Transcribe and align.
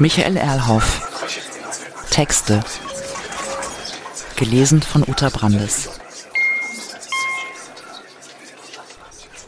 Michael 0.00 0.38
Erlhoff. 0.38 1.02
Texte. 2.10 2.64
Gelesen 4.34 4.80
von 4.80 5.02
Uta 5.06 5.28
Brandes. 5.28 5.90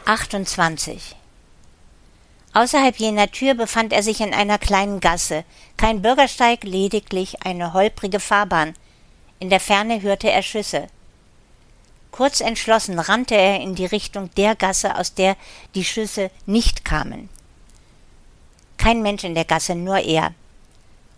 28. 0.05 1.17
Außerhalb 2.53 2.95
jener 2.97 3.31
Tür 3.31 3.55
befand 3.55 3.95
er 3.95 4.03
sich 4.03 4.21
in 4.21 4.35
einer 4.35 4.59
kleinen 4.59 5.01
Gasse, 5.01 5.45
kein 5.79 6.03
Bürgersteig, 6.03 6.65
lediglich 6.65 7.47
eine 7.47 7.73
holprige 7.73 8.21
Fahrbahn. 8.21 8.75
In 9.39 9.49
der 9.49 9.59
Ferne 9.59 10.03
hörte 10.03 10.31
er 10.31 10.43
Schüsse. 10.43 10.89
Kurz 12.11 12.43
entschlossen 12.43 12.99
rannte 12.99 13.37
er 13.37 13.59
in 13.59 13.75
die 13.75 13.87
Richtung 13.87 14.29
der 14.35 14.55
Gasse, 14.55 14.97
aus 14.99 15.15
der 15.15 15.39
die 15.75 15.87
Schüsse 15.87 16.31
nicht 16.45 16.85
kamen. 16.85 17.31
Kein 18.77 19.01
Mensch 19.01 19.25
in 19.25 19.35
der 19.35 19.47
Gasse, 19.47 19.75
nur 19.75 19.97
er. 19.97 20.35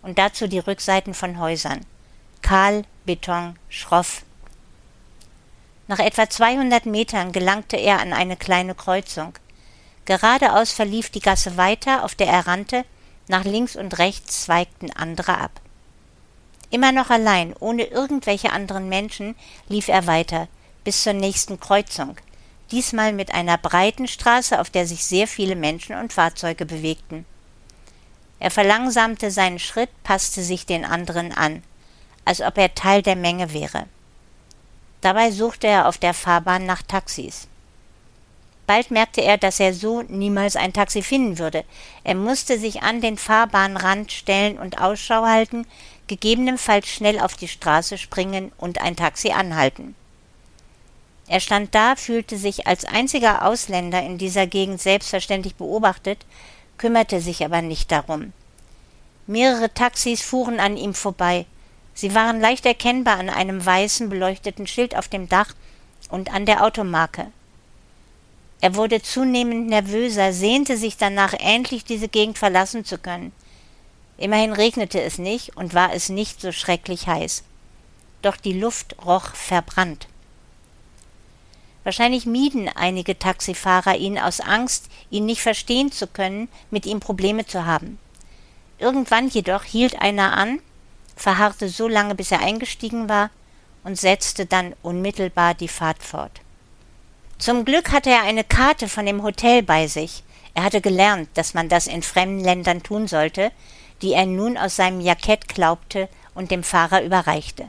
Und 0.05 0.19
dazu 0.19 0.47
die 0.47 0.59
Rückseiten 0.59 1.15
von 1.15 1.39
Häusern. 1.39 1.81
Kahl, 2.43 2.83
Beton, 3.05 3.57
schroff. 3.69 4.21
Nach 5.87 5.97
etwa 5.97 6.29
200 6.29 6.85
Metern 6.85 7.31
gelangte 7.31 7.75
er 7.75 7.99
an 7.99 8.13
eine 8.13 8.37
kleine 8.37 8.75
Kreuzung. 8.75 9.33
Geradeaus 10.05 10.73
verlief 10.73 11.09
die 11.09 11.21
Gasse 11.21 11.57
weiter, 11.57 12.03
auf 12.03 12.13
der 12.13 12.27
er 12.27 12.45
rannte, 12.45 12.85
nach 13.27 13.45
links 13.45 13.75
und 13.75 13.97
rechts 13.97 14.43
zweigten 14.43 14.91
andere 14.91 15.39
ab. 15.39 15.59
Immer 16.69 16.91
noch 16.91 17.09
allein, 17.09 17.55
ohne 17.59 17.85
irgendwelche 17.85 18.51
anderen 18.51 18.87
Menschen, 18.87 19.35
lief 19.69 19.87
er 19.87 20.05
weiter, 20.05 20.47
bis 20.83 21.01
zur 21.01 21.13
nächsten 21.13 21.59
Kreuzung, 21.59 22.15
diesmal 22.69 23.11
mit 23.11 23.33
einer 23.33 23.57
breiten 23.57 24.07
Straße, 24.07 24.61
auf 24.61 24.69
der 24.69 24.85
sich 24.85 25.03
sehr 25.03 25.27
viele 25.27 25.55
Menschen 25.55 25.95
und 25.95 26.13
Fahrzeuge 26.13 26.67
bewegten. 26.67 27.25
Er 28.39 28.51
verlangsamte 28.51 29.31
seinen 29.31 29.59
Schritt, 29.59 29.89
passte 30.03 30.43
sich 30.43 30.65
den 30.65 30.85
anderen 30.85 31.31
an, 31.31 31.63
als 32.25 32.41
ob 32.41 32.57
er 32.57 32.75
Teil 32.75 33.01
der 33.01 33.15
Menge 33.15 33.53
wäre. 33.53 33.85
Dabei 35.01 35.31
suchte 35.31 35.67
er 35.67 35.87
auf 35.87 35.97
der 35.97 36.13
Fahrbahn 36.13 36.65
nach 36.65 36.81
Taxis. 36.81 37.47
Bald 38.67 38.89
merkte 38.89 39.21
er, 39.21 39.37
dass 39.37 39.59
er 39.59 39.73
so 39.73 40.01
niemals 40.01 40.55
ein 40.55 40.73
Taxi 40.73 41.03
finden 41.03 41.37
würde. 41.37 41.63
Er 42.03 42.15
musste 42.15 42.57
sich 42.57 42.81
an 42.81 42.99
den 42.99 43.17
Fahrbahnrand 43.17 44.11
stellen 44.11 44.57
und 44.57 44.81
Ausschau 44.81 45.23
halten, 45.23 45.67
gegebenenfalls 46.07 46.87
schnell 46.87 47.19
auf 47.19 47.35
die 47.35 47.47
Straße 47.47 47.97
springen 47.97 48.51
und 48.57 48.81
ein 48.81 48.95
Taxi 48.95 49.31
anhalten. 49.31 49.95
Er 51.27 51.39
stand 51.39 51.73
da, 51.73 51.95
fühlte 51.95 52.37
sich 52.37 52.67
als 52.67 52.85
einziger 52.85 53.45
Ausländer 53.45 54.01
in 54.01 54.17
dieser 54.17 54.45
Gegend 54.45 54.81
selbstverständlich 54.81 55.55
beobachtet, 55.55 56.25
kümmerte 56.77 57.21
sich 57.21 57.43
aber 57.43 57.61
nicht 57.61 57.91
darum. 57.91 58.33
Mehrere 59.27 59.73
Taxis 59.73 60.21
fuhren 60.21 60.59
an 60.59 60.77
ihm 60.77 60.93
vorbei. 60.93 61.45
Sie 61.93 62.13
waren 62.13 62.39
leicht 62.39 62.65
erkennbar 62.65 63.17
an 63.17 63.29
einem 63.29 63.65
weißen 63.65 64.09
beleuchteten 64.09 64.67
Schild 64.67 64.95
auf 64.95 65.07
dem 65.07 65.29
Dach 65.29 65.53
und 66.09 66.33
an 66.33 66.45
der 66.45 66.63
Automarke. 66.63 67.27
Er 68.61 68.75
wurde 68.75 69.01
zunehmend 69.01 69.67
nervöser, 69.67 70.33
sehnte 70.33 70.77
sich 70.77 70.97
danach, 70.97 71.33
endlich 71.33 71.85
diese 71.85 72.07
Gegend 72.07 72.37
verlassen 72.37 72.85
zu 72.85 72.97
können. 72.97 73.31
Immerhin 74.17 74.53
regnete 74.53 75.01
es 75.01 75.17
nicht 75.17 75.57
und 75.57 75.73
war 75.73 75.93
es 75.93 76.09
nicht 76.09 76.39
so 76.39 76.51
schrecklich 76.51 77.07
heiß. 77.07 77.43
Doch 78.21 78.37
die 78.37 78.53
Luft 78.53 78.95
roch 79.05 79.35
verbrannt. 79.35 80.07
Wahrscheinlich 81.85 82.25
mieden 82.25 82.67
einige 82.67 83.17
Taxifahrer 83.17 83.95
ihn 83.95 84.17
aus 84.17 84.41
Angst, 84.41 84.89
ihn 85.11 85.27
nicht 85.27 85.41
verstehen 85.41 85.91
zu 85.91 86.07
können, 86.07 86.49
mit 86.71 86.87
ihm 86.87 86.99
Probleme 86.99 87.45
zu 87.45 87.65
haben. 87.65 87.99
Irgendwann 88.79 89.29
jedoch 89.29 89.63
hielt 89.63 90.01
einer 90.01 90.35
an, 90.35 90.59
verharrte 91.15 91.69
so 91.69 91.87
lange, 91.87 92.15
bis 92.15 92.31
er 92.31 92.41
eingestiegen 92.41 93.07
war, 93.07 93.29
und 93.83 93.99
setzte 93.99 94.47
dann 94.47 94.73
unmittelbar 94.81 95.53
die 95.53 95.67
Fahrt 95.67 96.01
fort. 96.01 96.41
Zum 97.37 97.65
Glück 97.65 97.91
hatte 97.91 98.09
er 98.09 98.23
eine 98.23 98.43
Karte 98.43 98.89
von 98.89 99.05
dem 99.05 99.21
Hotel 99.21 99.61
bei 99.61 99.85
sich. 99.85 100.23
Er 100.55 100.63
hatte 100.63 100.81
gelernt, 100.81 101.29
dass 101.35 101.53
man 101.53 101.69
das 101.69 101.85
in 101.85 102.01
fremden 102.01 102.43
Ländern 102.43 102.81
tun 102.81 103.07
sollte, 103.07 103.51
die 104.01 104.13
er 104.13 104.25
nun 104.25 104.57
aus 104.57 104.75
seinem 104.75 105.01
Jackett 105.01 105.47
klaubte 105.47 106.09
und 106.33 106.49
dem 106.49 106.63
Fahrer 106.63 107.03
überreichte. 107.03 107.67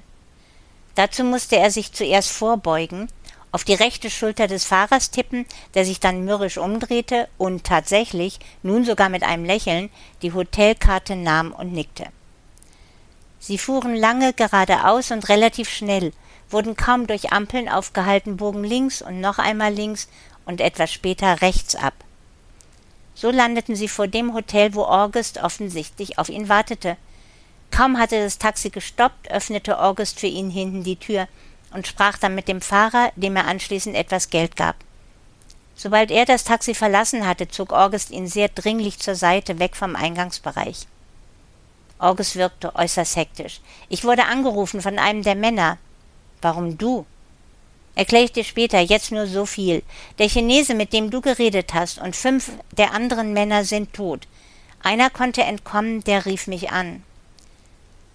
Dazu 0.94 1.22
musste 1.22 1.56
er 1.56 1.70
sich 1.70 1.92
zuerst 1.92 2.30
vorbeugen, 2.30 3.08
auf 3.52 3.64
die 3.64 3.74
rechte 3.74 4.10
Schulter 4.10 4.46
des 4.46 4.64
Fahrers 4.64 5.10
tippen, 5.10 5.46
der 5.74 5.84
sich 5.84 6.00
dann 6.00 6.24
mürrisch 6.24 6.58
umdrehte 6.58 7.28
und 7.38 7.64
tatsächlich, 7.64 8.38
nun 8.62 8.84
sogar 8.84 9.08
mit 9.08 9.22
einem 9.22 9.44
Lächeln, 9.44 9.90
die 10.22 10.32
Hotelkarte 10.32 11.16
nahm 11.16 11.52
und 11.52 11.72
nickte. 11.72 12.06
Sie 13.38 13.58
fuhren 13.58 13.94
lange 13.94 14.32
geradeaus 14.32 15.10
und 15.10 15.28
relativ 15.28 15.70
schnell, 15.70 16.12
wurden 16.50 16.76
kaum 16.76 17.06
durch 17.06 17.32
Ampeln 17.32 17.68
aufgehalten, 17.68 18.36
bogen 18.36 18.64
links 18.64 19.02
und 19.02 19.20
noch 19.20 19.38
einmal 19.38 19.72
links 19.72 20.08
und 20.44 20.60
etwas 20.60 20.92
später 20.92 21.40
rechts 21.42 21.76
ab. 21.76 21.94
So 23.14 23.30
landeten 23.30 23.76
sie 23.76 23.88
vor 23.88 24.08
dem 24.08 24.34
Hotel, 24.34 24.74
wo 24.74 24.82
August 24.84 25.42
offensichtlich 25.42 26.18
auf 26.18 26.28
ihn 26.28 26.48
wartete. 26.48 26.96
Kaum 27.70 27.98
hatte 27.98 28.22
das 28.22 28.38
Taxi 28.38 28.70
gestoppt, 28.70 29.30
öffnete 29.30 29.80
August 29.80 30.20
für 30.20 30.26
ihn 30.26 30.50
hinten 30.50 30.84
die 30.84 30.96
Tür 30.96 31.26
und 31.72 31.86
sprach 31.86 32.18
dann 32.18 32.34
mit 32.34 32.48
dem 32.48 32.60
Fahrer, 32.60 33.12
dem 33.16 33.36
er 33.36 33.46
anschließend 33.46 33.96
etwas 33.96 34.30
Geld 34.30 34.56
gab. 34.56 34.76
Sobald 35.74 36.10
er 36.10 36.24
das 36.24 36.44
Taxi 36.44 36.74
verlassen 36.74 37.26
hatte, 37.26 37.48
zog 37.48 37.72
August 37.72 38.10
ihn 38.10 38.26
sehr 38.26 38.48
dringlich 38.48 38.98
zur 38.98 39.14
Seite, 39.14 39.58
weg 39.58 39.76
vom 39.76 39.94
Eingangsbereich. 39.94 40.86
August 41.98 42.36
wirkte 42.36 42.74
äußerst 42.74 43.16
hektisch. 43.16 43.60
Ich 43.88 44.04
wurde 44.04 44.24
angerufen 44.24 44.80
von 44.80 44.98
einem 44.98 45.22
der 45.22 45.34
Männer. 45.34 45.78
Warum 46.40 46.78
du? 46.78 47.06
Erkläre 47.94 48.24
ich 48.24 48.32
dir 48.32 48.44
später, 48.44 48.78
jetzt 48.80 49.10
nur 49.10 49.26
so 49.26 49.46
viel. 49.46 49.82
Der 50.18 50.28
Chinese, 50.28 50.74
mit 50.74 50.92
dem 50.92 51.10
du 51.10 51.22
geredet 51.22 51.72
hast, 51.72 51.98
und 51.98 52.14
fünf 52.14 52.52
der 52.72 52.92
anderen 52.92 53.32
Männer 53.32 53.64
sind 53.64 53.94
tot. 53.94 54.26
Einer 54.82 55.08
konnte 55.08 55.42
entkommen, 55.42 56.04
der 56.04 56.26
rief 56.26 56.46
mich 56.46 56.70
an. 56.70 57.02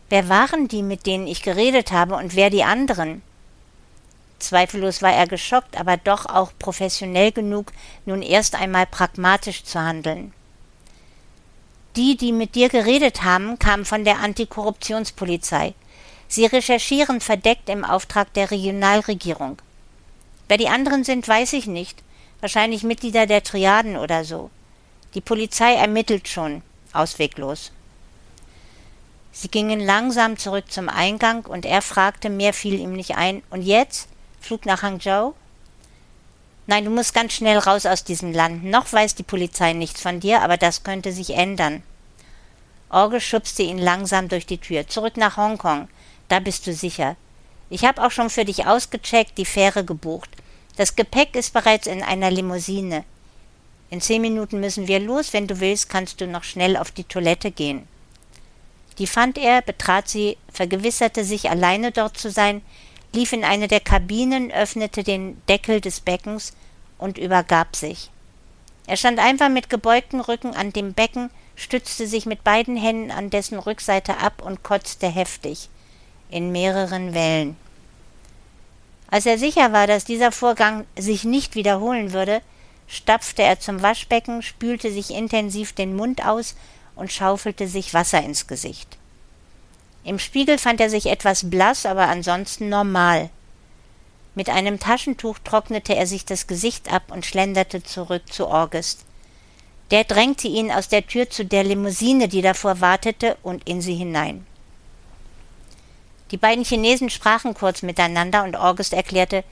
Wer 0.09 0.29
waren 0.29 0.67
die, 0.67 0.83
mit 0.83 1.07
denen 1.07 1.25
ich 1.25 1.41
geredet 1.41 1.91
habe, 1.91 2.15
und 2.15 2.35
wer 2.35 2.49
die 2.51 2.63
anderen? 2.63 3.23
Zweifellos 4.41 5.01
war 5.01 5.13
er 5.13 5.27
geschockt, 5.27 5.79
aber 5.79 5.97
doch 5.97 6.25
auch 6.25 6.51
professionell 6.59 7.31
genug, 7.31 7.71
nun 8.05 8.21
erst 8.21 8.55
einmal 8.55 8.85
pragmatisch 8.85 9.63
zu 9.63 9.79
handeln. 9.79 10.33
Die, 11.95 12.15
die 12.15 12.31
mit 12.31 12.55
dir 12.55 12.69
geredet 12.69 13.23
haben, 13.23 13.59
kamen 13.59 13.85
von 13.85 14.05
der 14.05 14.19
Antikorruptionspolizei. 14.19 15.73
Sie 16.27 16.45
recherchieren 16.45 17.19
verdeckt 17.19 17.67
im 17.67 17.83
Auftrag 17.83 18.33
der 18.33 18.51
Regionalregierung. 18.51 19.57
Wer 20.47 20.57
die 20.57 20.69
anderen 20.69 21.03
sind, 21.03 21.27
weiß 21.27 21.53
ich 21.53 21.67
nicht. 21.67 22.01
Wahrscheinlich 22.39 22.83
Mitglieder 22.83 23.25
der 23.27 23.43
Triaden 23.43 23.97
oder 23.97 24.23
so. 24.23 24.49
Die 25.13 25.21
Polizei 25.21 25.73
ermittelt 25.73 26.27
schon. 26.27 26.61
Ausweglos. 26.93 27.71
Sie 29.33 29.49
gingen 29.49 29.79
langsam 29.79 30.37
zurück 30.37 30.71
zum 30.71 30.89
Eingang 30.89 31.45
und 31.45 31.65
er 31.65 31.81
fragte, 31.81 32.29
mehr 32.29 32.53
fiel 32.53 32.79
ihm 32.79 32.93
nicht 32.93 33.15
ein. 33.15 33.43
Und 33.49 33.61
jetzt? 33.61 34.07
Flug 34.41 34.65
nach 34.65 34.81
Hangzhou? 34.81 35.33
Nein, 36.67 36.85
du 36.85 36.91
musst 36.91 37.13
ganz 37.13 37.33
schnell 37.33 37.57
raus 37.57 37.85
aus 37.85 38.03
diesem 38.03 38.33
Land. 38.33 38.63
Noch 38.63 38.91
weiß 38.91 39.15
die 39.15 39.23
Polizei 39.23 39.73
nichts 39.73 40.01
von 40.01 40.19
dir, 40.19 40.41
aber 40.41 40.57
das 40.57 40.83
könnte 40.83 41.11
sich 41.11 41.35
ändern. 41.35 41.83
Orgel 42.89 43.21
schubste 43.21 43.63
ihn 43.63 43.77
langsam 43.77 44.27
durch 44.27 44.45
die 44.45 44.57
Tür. 44.57 44.87
Zurück 44.87 45.15
nach 45.15 45.37
Hongkong. 45.37 45.87
Da 46.27 46.39
bist 46.39 46.67
du 46.67 46.73
sicher. 46.73 47.15
Ich 47.69 47.85
habe 47.85 48.05
auch 48.05 48.11
schon 48.11 48.29
für 48.29 48.43
dich 48.43 48.65
ausgecheckt, 48.65 49.37
die 49.37 49.45
Fähre 49.45 49.85
gebucht. 49.85 50.29
Das 50.75 50.95
Gepäck 50.95 51.35
ist 51.35 51.53
bereits 51.53 51.87
in 51.87 52.03
einer 52.03 52.31
Limousine. 52.31 53.05
In 53.89 54.01
zehn 54.01 54.21
Minuten 54.21 54.59
müssen 54.59 54.87
wir 54.87 54.99
los. 54.99 55.33
Wenn 55.33 55.47
du 55.47 55.59
willst, 55.59 55.89
kannst 55.89 56.19
du 56.19 56.27
noch 56.27 56.43
schnell 56.43 56.75
auf 56.75 56.91
die 56.91 57.03
Toilette 57.03 57.51
gehen. 57.51 57.87
Die 58.97 59.07
fand 59.07 59.37
er, 59.37 59.61
betrat 59.61 60.09
sie, 60.09 60.37
vergewisserte 60.51 61.23
sich, 61.23 61.49
alleine 61.49 61.91
dort 61.91 62.17
zu 62.17 62.29
sein, 62.29 62.61
lief 63.13 63.33
in 63.33 63.43
eine 63.43 63.67
der 63.67 63.79
Kabinen, 63.79 64.51
öffnete 64.51 65.03
den 65.03 65.41
Deckel 65.47 65.81
des 65.81 65.99
Beckens 65.99 66.53
und 66.97 67.17
übergab 67.17 67.75
sich. 67.75 68.09
Er 68.87 68.97
stand 68.97 69.19
einfach 69.19 69.49
mit 69.49 69.69
gebeugtem 69.69 70.21
Rücken 70.21 70.55
an 70.55 70.73
dem 70.73 70.93
Becken, 70.93 71.29
stützte 71.55 72.07
sich 72.07 72.25
mit 72.25 72.43
beiden 72.43 72.75
Händen 72.75 73.11
an 73.11 73.29
dessen 73.29 73.59
Rückseite 73.59 74.17
ab 74.17 74.41
und 74.43 74.63
kotzte 74.63 75.07
heftig, 75.07 75.69
in 76.29 76.51
mehreren 76.51 77.13
Wellen. 77.13 77.55
Als 79.09 79.25
er 79.25 79.37
sicher 79.37 79.73
war, 79.73 79.87
dass 79.87 80.05
dieser 80.05 80.31
Vorgang 80.31 80.85
sich 80.97 81.25
nicht 81.25 81.55
wiederholen 81.55 82.13
würde, 82.13 82.41
stapfte 82.87 83.43
er 83.43 83.59
zum 83.59 83.81
Waschbecken, 83.81 84.41
spülte 84.41 84.91
sich 84.91 85.11
intensiv 85.11 85.73
den 85.73 85.95
Mund 85.95 86.25
aus 86.25 86.55
und 86.95 87.11
schaufelte 87.11 87.67
sich 87.67 87.93
Wasser 87.93 88.21
ins 88.21 88.47
Gesicht. 88.47 88.97
Im 90.03 90.19
Spiegel 90.19 90.57
fand 90.57 90.81
er 90.81 90.89
sich 90.89 91.05
etwas 91.07 91.49
blass, 91.49 91.85
aber 91.85 92.07
ansonsten 92.07 92.69
normal. 92.69 93.29
Mit 94.33 94.49
einem 94.49 94.79
Taschentuch 94.79 95.37
trocknete 95.43 95.95
er 95.95 96.07
sich 96.07 96.25
das 96.25 96.47
Gesicht 96.47 96.91
ab 96.91 97.03
und 97.09 97.25
schlenderte 97.25 97.83
zurück 97.83 98.31
zu 98.31 98.47
August. 98.47 99.05
Der 99.91 100.05
drängte 100.05 100.47
ihn 100.47 100.71
aus 100.71 100.87
der 100.87 101.05
Tür 101.05 101.29
zu 101.29 101.45
der 101.45 101.65
Limousine, 101.65 102.29
die 102.29 102.41
davor 102.41 102.79
wartete, 102.79 103.37
und 103.43 103.67
in 103.67 103.81
sie 103.81 103.95
hinein. 103.95 104.45
Die 106.31 106.37
beiden 106.37 106.63
Chinesen 106.63 107.09
sprachen 107.09 107.53
kurz 107.53 107.81
miteinander 107.81 108.43
und 108.43 108.55
August 108.55 108.93
erklärte, 108.93 109.43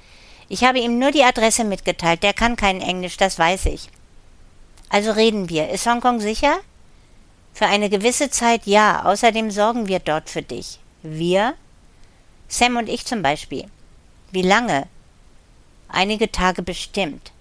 ich 0.47 0.63
habe 0.63 0.79
ihm 0.79 0.97
nur 0.97 1.11
die 1.11 1.23
Adresse 1.23 1.65
mitgeteilt, 1.65 2.23
der 2.23 2.33
kann 2.33 2.55
kein 2.55 2.81
Englisch, 2.81 3.17
das 3.17 3.37
weiß 3.37 3.65
ich. 3.67 3.89
Also 4.89 5.11
reden 5.11 5.49
wir. 5.49 5.69
Ist 5.69 5.85
Hongkong 5.85 6.19
sicher? 6.19 6.57
Für 7.59 7.65
eine 7.65 7.89
gewisse 7.89 8.29
Zeit 8.29 8.67
ja, 8.67 9.03
außerdem 9.03 9.51
sorgen 9.51 9.89
wir 9.89 9.99
dort 9.99 10.29
für 10.29 10.41
dich. 10.41 10.79
Wir? 11.03 11.55
Sam 12.47 12.77
und 12.77 12.87
ich 12.87 13.05
zum 13.05 13.21
Beispiel. 13.21 13.65
Wie 14.31 14.43
lange? 14.43 14.87
Einige 15.89 16.31
Tage 16.31 16.61
bestimmt. 16.61 17.33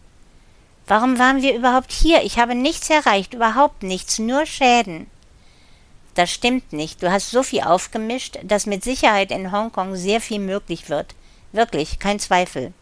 Warum 0.89 1.21
waren 1.21 1.41
wir 1.41 1.55
überhaupt 1.55 1.93
hier? 1.93 2.25
Ich 2.25 2.37
habe 2.37 2.57
nichts 2.57 2.91
erreicht, 2.91 3.33
überhaupt 3.33 3.85
nichts, 3.85 4.19
nur 4.19 4.45
Schäden. 4.45 5.07
Das 6.17 6.33
stimmt 6.33 6.73
nicht. 6.73 7.01
Du 7.01 7.13
hast 7.13 7.31
so 7.31 7.45
viel 7.45 7.61
aufgemischt, 7.61 8.41
dass 8.43 8.67
mit 8.67 8.83
Sicherheit 8.83 9.31
in 9.31 9.53
Hongkong 9.53 9.95
sehr 9.95 10.21
viel 10.21 10.41
möglich 10.41 10.89
wird. 10.89 11.15
Wirklich, 11.53 12.01
kein 12.01 12.19
Zweifel. 12.19 12.73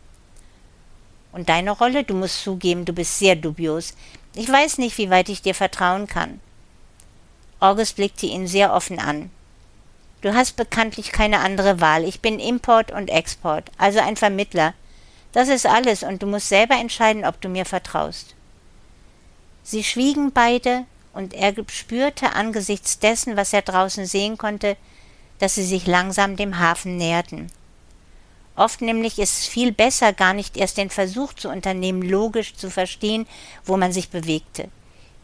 Und 1.33 1.51
deine 1.51 1.73
Rolle? 1.73 2.03
Du 2.03 2.15
musst 2.15 2.43
zugeben, 2.43 2.87
du 2.87 2.95
bist 2.95 3.19
sehr 3.19 3.37
dubios. 3.37 3.93
Ich 4.35 4.51
weiß 4.51 4.79
nicht, 4.79 4.97
wie 4.97 5.11
weit 5.11 5.29
ich 5.29 5.43
dir 5.43 5.55
vertrauen 5.55 6.07
kann. 6.07 6.41
August 7.61 7.97
blickte 7.97 8.27
ihn 8.27 8.47
sehr 8.47 8.73
offen 8.73 8.99
an. 8.99 9.31
Du 10.21 10.35
hast 10.35 10.57
bekanntlich 10.57 11.13
keine 11.13 11.41
andere 11.41 11.81
Wahl. 11.81 12.05
Ich 12.05 12.21
bin 12.21 12.39
Import 12.39 12.91
und 12.91 13.09
Export, 13.09 13.71
also 13.79 14.01
ein 14.01 14.17
Vermittler. 14.17 14.75
Das 15.33 15.49
ist 15.49 15.67
alles, 15.67 16.03
und 16.03 16.23
du 16.23 16.27
musst 16.27 16.49
selber 16.49 16.77
entscheiden, 16.77 17.25
ob 17.25 17.41
du 17.41 17.49
mir 17.49 17.65
vertraust. 17.65 18.35
Sie 19.63 19.85
schwiegen 19.85 20.33
beide, 20.33 20.85
und 21.13 21.33
er 21.33 21.55
spürte 21.71 22.33
angesichts 22.33 22.99
dessen, 22.99 23.37
was 23.37 23.53
er 23.53 23.63
draußen 23.63 24.07
sehen 24.07 24.37
konnte, 24.37 24.77
dass 25.39 25.55
sie 25.55 25.65
sich 25.65 25.87
langsam 25.87 26.37
dem 26.37 26.59
Hafen 26.59 26.97
näherten. 26.97 27.51
Oft 28.55 28.81
nämlich 28.81 29.19
ist 29.19 29.39
es 29.39 29.47
viel 29.47 29.73
besser, 29.73 30.13
gar 30.13 30.33
nicht 30.33 30.57
erst 30.57 30.79
den 30.79 30.91
Versuch 30.91 31.35
zu 31.35 31.51
unternehmen, 31.51 32.03
logisch 32.03 32.55
zu 32.55 32.71
verstehen, 32.71 33.27
wo 33.65 33.77
man 33.77 33.93
sich 33.93 34.09
bewegte. 34.09 34.69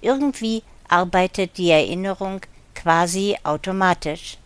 Irgendwie 0.03 0.63
arbeitet 0.89 1.59
die 1.59 1.71
Erinnerung 1.71 2.41
quasi 2.75 3.37
automatisch. 3.45 4.39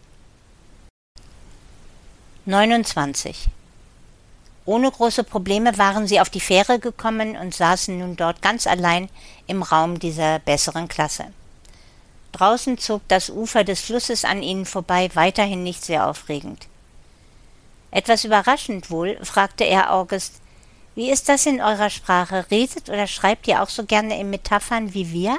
29. 2.45 3.49
Ohne 4.65 4.91
große 4.91 5.25
Probleme 5.25 5.79
waren 5.79 6.07
sie 6.07 6.21
auf 6.21 6.31
die 6.31 6.41
Fähre 6.41 6.79
gekommen 6.79 7.37
und 7.37 7.55
saßen 7.55 7.99
nun 7.99 8.17
dort 8.17 8.43
ganz 8.43 8.67
allein 8.67 9.09
im 9.47 9.63
Raum 9.63 9.99
dieser 9.99 10.41
besseren 10.41 10.89
Klasse. 10.89 11.27
Draußen 12.33 12.77
zog 12.77 13.03
das 13.09 13.31
Ufer 13.31 13.65
des 13.65 13.81
Flusses 13.81 14.25
an 14.25 14.43
ihnen 14.43 14.67
vorbei, 14.67 15.09
weiterhin 15.15 15.63
nicht 15.63 15.85
sehr 15.85 16.07
aufregend. 16.07 16.67
Etwas 17.91 18.25
überraschend 18.25 18.91
wohl, 18.91 19.19
fragte 19.25 19.65
er 19.65 19.93
August, 19.93 20.35
wie 20.97 21.11
ist 21.11 21.29
das 21.29 21.47
in 21.47 21.61
eurer 21.61 21.91
Sprache? 21.91 22.47
Redet 22.51 22.89
oder 22.89 23.07
schreibt 23.07 23.47
ihr 23.49 23.63
auch 23.63 23.69
so 23.69 23.85
gerne 23.85 24.19
in 24.19 24.31
Metaphern 24.31 24.95
wie 24.95 25.13
wir? 25.13 25.39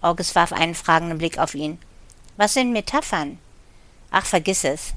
August 0.00 0.34
warf 0.34 0.52
einen 0.52 0.74
fragenden 0.74 1.18
Blick 1.18 1.38
auf 1.38 1.54
ihn. 1.54 1.78
Was 2.36 2.54
sind 2.54 2.72
Metaphern? 2.72 3.38
Ach, 4.10 4.24
vergiss 4.24 4.64
es. 4.64 4.94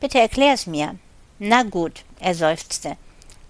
Bitte 0.00 0.18
erklär 0.18 0.54
es 0.54 0.66
mir. 0.66 0.96
Na 1.38 1.62
gut, 1.62 2.04
er 2.20 2.34
seufzte. 2.34 2.96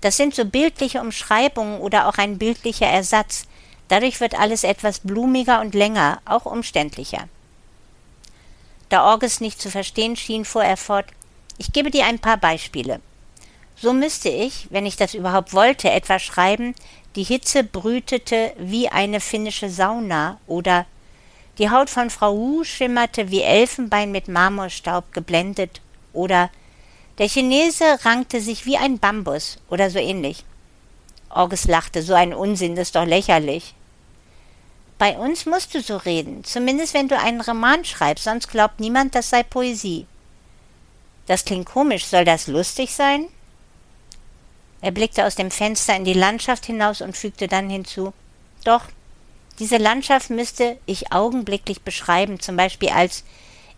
Das 0.01 0.17
sind 0.17 0.35
so 0.35 0.45
bildliche 0.45 1.01
Umschreibungen 1.01 1.81
oder 1.81 2.09
auch 2.09 2.19
ein 2.19 2.39
bildlicher 2.39 2.87
Ersatz. 2.87 3.47
Dadurch 3.89 4.21
wird 4.21 4.39
alles 4.39 4.65
etwas 4.65 5.01
blumiger 5.01 5.61
und 5.61 5.75
länger, 5.75 6.21
auch 6.25 6.47
umständlicher. 6.47 7.29
Da 8.89 9.13
August 9.13 9.41
nicht 9.41 9.61
zu 9.61 9.71
verstehen 9.71 10.17
schien, 10.17 10.45
fuhr 10.45 10.65
er 10.65 10.77
fort. 10.77 11.07
Ich 11.59 11.73
gebe 11.73 11.91
dir 11.91 12.07
ein 12.07 12.19
paar 12.19 12.37
Beispiele. 12.37 13.01
So 13.77 13.93
müsste 13.93 14.29
ich, 14.29 14.69
wenn 14.71 14.87
ich 14.87 14.97
das 14.97 15.15
überhaupt 15.15 15.53
wollte, 15.53 15.91
etwa 15.91 16.19
schreiben, 16.19 16.75
die 17.19 17.25
Hitze 17.25 17.65
brütete 17.65 18.53
wie 18.59 18.89
eine 18.89 19.19
finnische 19.19 19.69
Sauna 19.69 20.39
oder 20.47 20.87
die 21.59 21.69
Haut 21.69 21.91
von 21.91 22.11
Frau 22.11 22.37
Wu 22.37 22.63
schimmerte 22.63 23.33
wie 23.33 23.43
Elfenbein 23.43 24.13
mit 24.13 24.29
Marmorstaub 24.29 25.13
geblendet 25.13 25.81
oder 26.13 26.49
der 27.19 27.29
Chinese 27.29 27.99
rankte 28.05 28.41
sich 28.41 28.67
wie 28.67 28.77
ein 28.77 29.01
Bambus 29.01 29.59
oder 29.69 29.91
so 29.91 29.99
ähnlich. 29.99 30.45
August 31.29 31.67
lachte, 31.67 32.03
so 32.03 32.15
ein 32.15 32.33
Unsinn, 32.33 32.77
ist 32.77 32.95
doch 32.95 33.05
lächerlich. 33.05 33.75
Bei 34.97 35.19
uns 35.19 35.45
musst 35.45 35.75
du 35.75 35.83
so 35.83 35.97
reden, 35.97 36.45
zumindest 36.45 36.95
wenn 36.95 37.09
du 37.09 37.19
einen 37.19 37.41
Roman 37.41 37.85
schreibst, 37.85 38.23
sonst 38.23 38.47
glaubt 38.47 38.79
niemand, 38.79 39.17
das 39.17 39.31
sei 39.31 39.43
Poesie. 39.43 40.07
Das 41.27 41.45
klingt 41.45 41.67
komisch, 41.67 42.07
soll 42.07 42.25
das 42.25 42.47
lustig 42.47 42.95
sein? 42.95 43.27
Er 44.81 44.93
blickte 44.93 45.27
aus 45.27 45.35
dem 45.35 45.51
Fenster 45.51 45.97
in 45.97 46.05
die 46.05 46.15
Landschaft 46.15 46.67
hinaus 46.67 47.01
und 47.01 47.17
fügte 47.17 47.49
dann 47.49 47.69
hinzu 47.69 48.13
Doch, 48.65 48.85
diese 49.59 49.77
Landschaft 49.77 50.31
müsste 50.31 50.79
ich 50.87 51.13
augenblicklich 51.13 51.83
beschreiben, 51.83 52.39
zum 52.39 52.57
Beispiel 52.57 52.91
als 52.91 53.25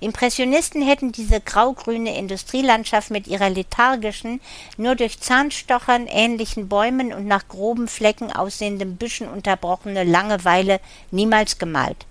Impressionisten 0.01 0.81
hätten 0.81 1.13
diese 1.13 1.41
graugrüne 1.41 2.17
Industrielandschaft 2.17 3.11
mit 3.11 3.27
ihrer 3.27 3.51
lethargischen, 3.51 4.41
nur 4.79 4.95
durch 4.95 5.21
Zahnstochern 5.21 6.07
ähnlichen 6.07 6.69
Bäumen 6.69 7.13
und 7.13 7.27
nach 7.27 7.49
groben 7.49 7.87
Flecken 7.87 8.33
aussehenden 8.33 8.97
Büschen 8.97 9.29
unterbrochene 9.29 10.05
Langeweile 10.05 10.81
niemals 11.11 11.59
gemalt. 11.59 12.07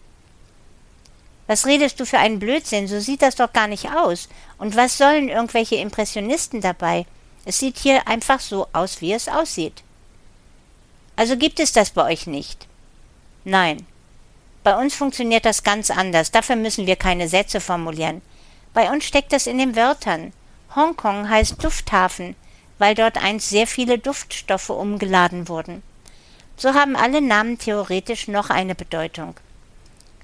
Was 1.48 1.66
redest 1.66 2.00
du 2.00 2.06
für 2.06 2.20
einen 2.20 2.38
Blödsinn? 2.38 2.88
So 2.88 3.00
sieht 3.00 3.24
das 3.24 3.36
doch 3.36 3.52
gar 3.52 3.66
nicht 3.66 3.90
aus. 3.90 4.30
Und 4.60 4.76
was 4.76 5.00
sollen 5.00 5.30
irgendwelche 5.30 5.78
Impressionisten 5.78 6.62
dabei? 6.62 7.08
Es 7.46 7.60
sieht 7.60 7.78
hier 7.78 8.08
einfach 8.08 8.40
so 8.40 8.68
aus, 8.74 9.02
wie 9.02 9.14
es 9.14 9.28
aussieht. 9.28 9.84
Also 11.16 11.38
gibt 11.38 11.60
es 11.60 11.72
das 11.72 11.90
bei 11.90 12.06
euch 12.12 12.28
nicht? 12.28 12.68
Nein, 13.44 13.86
bei 14.64 14.76
uns 14.76 14.94
funktioniert 14.94 15.46
das 15.46 15.64
ganz 15.64 15.90
anders. 15.90 16.32
Dafür 16.32 16.56
müssen 16.56 16.86
wir 16.86 16.96
keine 16.96 17.28
Sätze 17.28 17.62
formulieren. 17.62 18.22
Bei 18.74 18.92
uns 18.92 19.06
steckt 19.06 19.34
das 19.34 19.48
in 19.48 19.58
den 19.58 19.76
Wörtern. 19.76 20.34
Hongkong 20.76 21.30
heißt 21.30 21.64
Dufthafen, 21.64 22.36
weil 22.78 22.94
dort 22.94 23.18
einst 23.18 23.50
sehr 23.50 23.68
viele 23.68 23.98
Duftstoffe 23.98 24.70
umgeladen 24.70 25.48
wurden. 25.48 25.82
So 26.56 26.74
haben 26.74 26.96
alle 26.96 27.22
Namen 27.22 27.58
theoretisch 27.58 28.28
noch 28.28 28.50
eine 28.50 28.76
Bedeutung. 28.76 29.36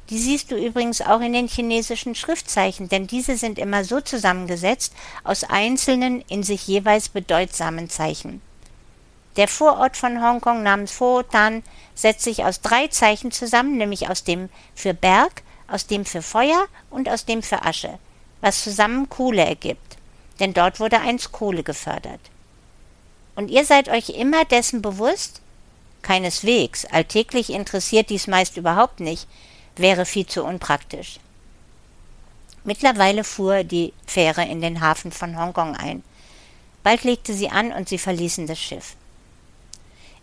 Die 0.09 0.19
siehst 0.19 0.51
du 0.51 0.55
übrigens 0.55 1.01
auch 1.01 1.19
in 1.19 1.33
den 1.33 1.47
chinesischen 1.47 2.13
Schriftzeichen, 2.13 2.89
denn 2.89 3.07
diese 3.07 3.37
sind 3.37 3.57
immer 3.57 3.83
so 3.83 4.01
zusammengesetzt 4.01 4.93
aus 5.23 5.43
einzelnen 5.43 6.21
in 6.27 6.43
sich 6.43 6.67
jeweils 6.67 7.09
bedeutsamen 7.09 7.89
Zeichen. 7.89 8.41
Der 9.35 9.47
Vorort 9.47 9.97
von 9.97 10.21
Hongkong 10.21 10.63
namens 10.63 10.91
Fotan 10.91 11.63
setzt 11.93 12.21
sich 12.21 12.45
aus 12.45 12.61
drei 12.61 12.87
Zeichen 12.87 13.31
zusammen, 13.31 13.77
nämlich 13.77 14.09
aus 14.09 14.23
dem 14.23 14.49
für 14.75 14.93
Berg, 14.93 15.41
aus 15.67 15.87
dem 15.87 16.05
für 16.05 16.21
Feuer 16.21 16.67
und 16.89 17.09
aus 17.09 17.25
dem 17.25 17.41
für 17.41 17.63
Asche, 17.63 17.97
was 18.41 18.63
zusammen 18.63 19.09
Kohle 19.09 19.43
ergibt, 19.43 19.97
denn 20.39 20.53
dort 20.53 20.79
wurde 20.79 21.01
einst 21.01 21.31
Kohle 21.31 21.63
gefördert. 21.63 22.21
Und 23.35 23.49
ihr 23.49 23.65
seid 23.65 23.89
euch 23.89 24.09
immer 24.09 24.45
dessen 24.45 24.81
bewusst? 24.81 25.41
Keineswegs, 26.01 26.85
alltäglich 26.85 27.49
interessiert 27.49 28.11
dies 28.11 28.27
meist 28.27 28.55
überhaupt 28.57 28.99
nicht, 28.99 29.27
wäre 29.79 30.05
viel 30.05 30.25
zu 30.25 30.43
unpraktisch. 30.43 31.19
Mittlerweile 32.63 33.23
fuhr 33.23 33.63
die 33.63 33.93
Fähre 34.07 34.43
in 34.45 34.61
den 34.61 34.81
Hafen 34.81 35.11
von 35.11 35.39
Hongkong 35.39 35.75
ein. 35.75 36.03
Bald 36.83 37.03
legte 37.03 37.33
sie 37.33 37.49
an 37.49 37.71
und 37.71 37.89
sie 37.89 37.97
verließen 37.97 38.47
das 38.47 38.59
Schiff. 38.59 38.95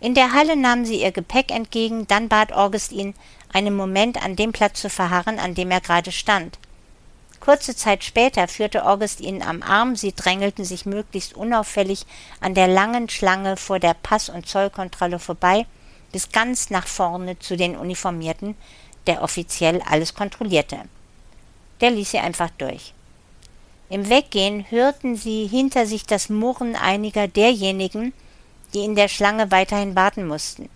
In 0.01 0.15
der 0.15 0.33
Halle 0.33 0.57
nahmen 0.57 0.85
sie 0.85 1.01
ihr 1.01 1.13
Gepäck 1.13 1.53
entgegen, 1.53 2.09
dann 2.09 2.29
bat 2.29 2.53
August 2.53 2.91
ihn, 2.91 3.15
einen 3.53 3.75
Moment 3.77 4.23
an 4.23 4.35
dem 4.35 4.51
Platz 4.51 4.81
zu 4.81 4.91
verharren, 4.91 5.39
an 5.39 5.55
dem 5.55 5.71
er 5.71 5.81
gerade 5.81 6.11
stand. 6.11 6.59
Kurze 7.39 7.75
Zeit 7.77 8.03
später 8.03 8.49
führte 8.49 8.87
August 8.87 9.21
ihn 9.21 9.43
am 9.43 9.63
Arm, 9.63 9.95
sie 9.95 10.13
drängelten 10.13 10.65
sich 10.65 10.87
möglichst 10.87 11.35
unauffällig 11.35 12.07
an 12.41 12.55
der 12.55 12.69
langen 12.69 13.09
Schlange 13.09 13.57
vor 13.57 13.79
der 13.79 13.95
Pass- 13.95 14.29
und 14.29 14.49
Zollkontrolle 14.49 15.19
vorbei, 15.19 15.67
bis 16.13 16.31
ganz 16.31 16.71
nach 16.71 16.87
vorne 16.87 17.39
zu 17.39 17.57
den 17.57 17.77
Uniformierten, 17.77 18.57
der 19.07 19.23
offiziell 19.23 19.83
alles 19.83 20.15
kontrollierte. 20.15 20.79
Der 21.81 21.91
ließ 21.91 22.13
sie 22.13 22.19
einfach 22.19 22.51
durch. 22.59 22.95
Im 23.89 24.09
Weggehen 24.09 24.71
hörten 24.71 25.17
sie 25.17 25.47
hinter 25.47 25.87
sich 25.87 26.07
das 26.07 26.29
Murren 26.29 26.77
einiger 26.77 27.29
derjenigen, 27.29 28.13
die 28.73 28.85
in 28.85 28.95
der 28.95 29.09
Schlange 29.09 29.51
weiterhin 29.51 29.95
warten 29.95 30.27
mussten. 30.27 30.69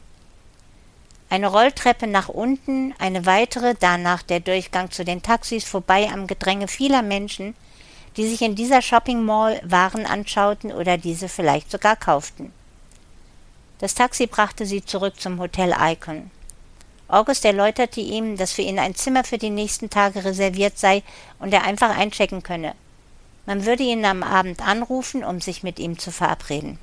Eine 1.28 1.49
Rolltreppe 1.49 2.06
nach 2.06 2.28
unten, 2.28 2.95
eine 2.99 3.26
weitere, 3.26 3.75
danach 3.78 4.23
der 4.23 4.40
Durchgang 4.40 4.90
zu 4.90 5.04
den 5.04 5.23
Taxis 5.23 5.64
vorbei 5.64 6.09
am 6.12 6.26
Gedränge 6.26 6.68
vieler 6.68 7.02
Menschen, 7.02 7.54
die 8.16 8.28
sich 8.28 8.42
in 8.42 8.54
dieser 8.54 8.80
Shopping 8.80 9.25
Mall 9.25 9.61
Waren 9.64 10.06
anschauten 10.06 10.73
oder 10.73 10.99
diese 10.99 11.28
vielleicht 11.28 11.71
sogar 11.71 11.97
kauften. 11.97 12.52
Das 13.78 13.95
Taxi 13.95 14.26
brachte 14.26 14.64
sie 14.66 14.85
zurück 14.85 15.21
zum 15.21 15.38
Hotel 15.38 15.75
Icon. 15.78 16.30
August 17.08 17.44
erläuterte 17.44 18.00
ihm, 18.00 18.36
dass 18.36 18.52
für 18.52 18.62
ihn 18.62 18.78
ein 18.78 18.94
Zimmer 18.94 19.22
für 19.22 19.38
die 19.38 19.50
nächsten 19.50 19.90
Tage 19.90 20.25
reserviert 20.25 20.78
sei 20.78 21.02
und 21.38 21.52
er 21.52 21.64
einfach 21.64 21.96
einchecken 21.96 22.42
könne. 22.42 22.75
Man 23.46 23.64
würde 23.64 23.84
ihn 23.84 24.04
am 24.04 24.25
Abend 24.25 24.60
anrufen, 24.60 25.22
um 25.22 25.40
sich 25.40 25.62
mit 25.62 25.78
ihm 25.78 25.98
zu 25.98 26.10
verabreden. 26.10 26.78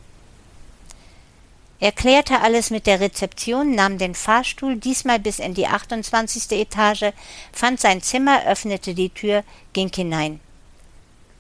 Er 1.82 1.92
klärte 1.92 2.40
alles 2.40 2.70
mit 2.70 2.88
der 2.88 3.02
Rezeption, 3.02 3.76
nahm 3.76 3.98
den 3.98 4.16
Fahrstuhl, 4.16 4.78
diesmal 4.78 5.20
bis 5.20 5.40
in 5.40 5.54
die 5.54 5.68
28. 5.68 6.50
Etage, 6.52 7.12
fand 7.52 7.82
sein 7.82 8.02
Zimmer, 8.02 8.46
öffnete 8.46 8.94
die 8.94 9.10
Tür, 9.10 9.44
ging 9.74 9.92
hinein. 9.94 10.40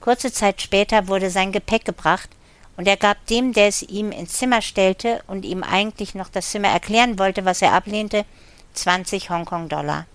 Kurze 0.01 0.33
Zeit 0.33 0.61
später 0.61 1.07
wurde 1.07 1.29
sein 1.29 1.53
Gepäck 1.53 1.85
gebracht, 1.85 2.29
und 2.75 2.89
er 2.89 2.97
gab 2.97 3.25
dem, 3.27 3.53
der 3.53 3.67
es 3.67 3.83
ihm 3.83 4.11
ins 4.11 4.33
Zimmer 4.33 4.61
stellte 4.61 5.23
und 5.27 5.45
ihm 5.45 5.63
eigentlich 5.63 6.15
noch 6.15 6.27
das 6.27 6.49
Zimmer 6.49 6.69
erklären 6.69 7.19
wollte, 7.19 7.45
was 7.45 7.61
er 7.61 7.71
ablehnte, 7.71 8.25
20 8.73 9.29
Hongkong-Dollar. 9.29 10.05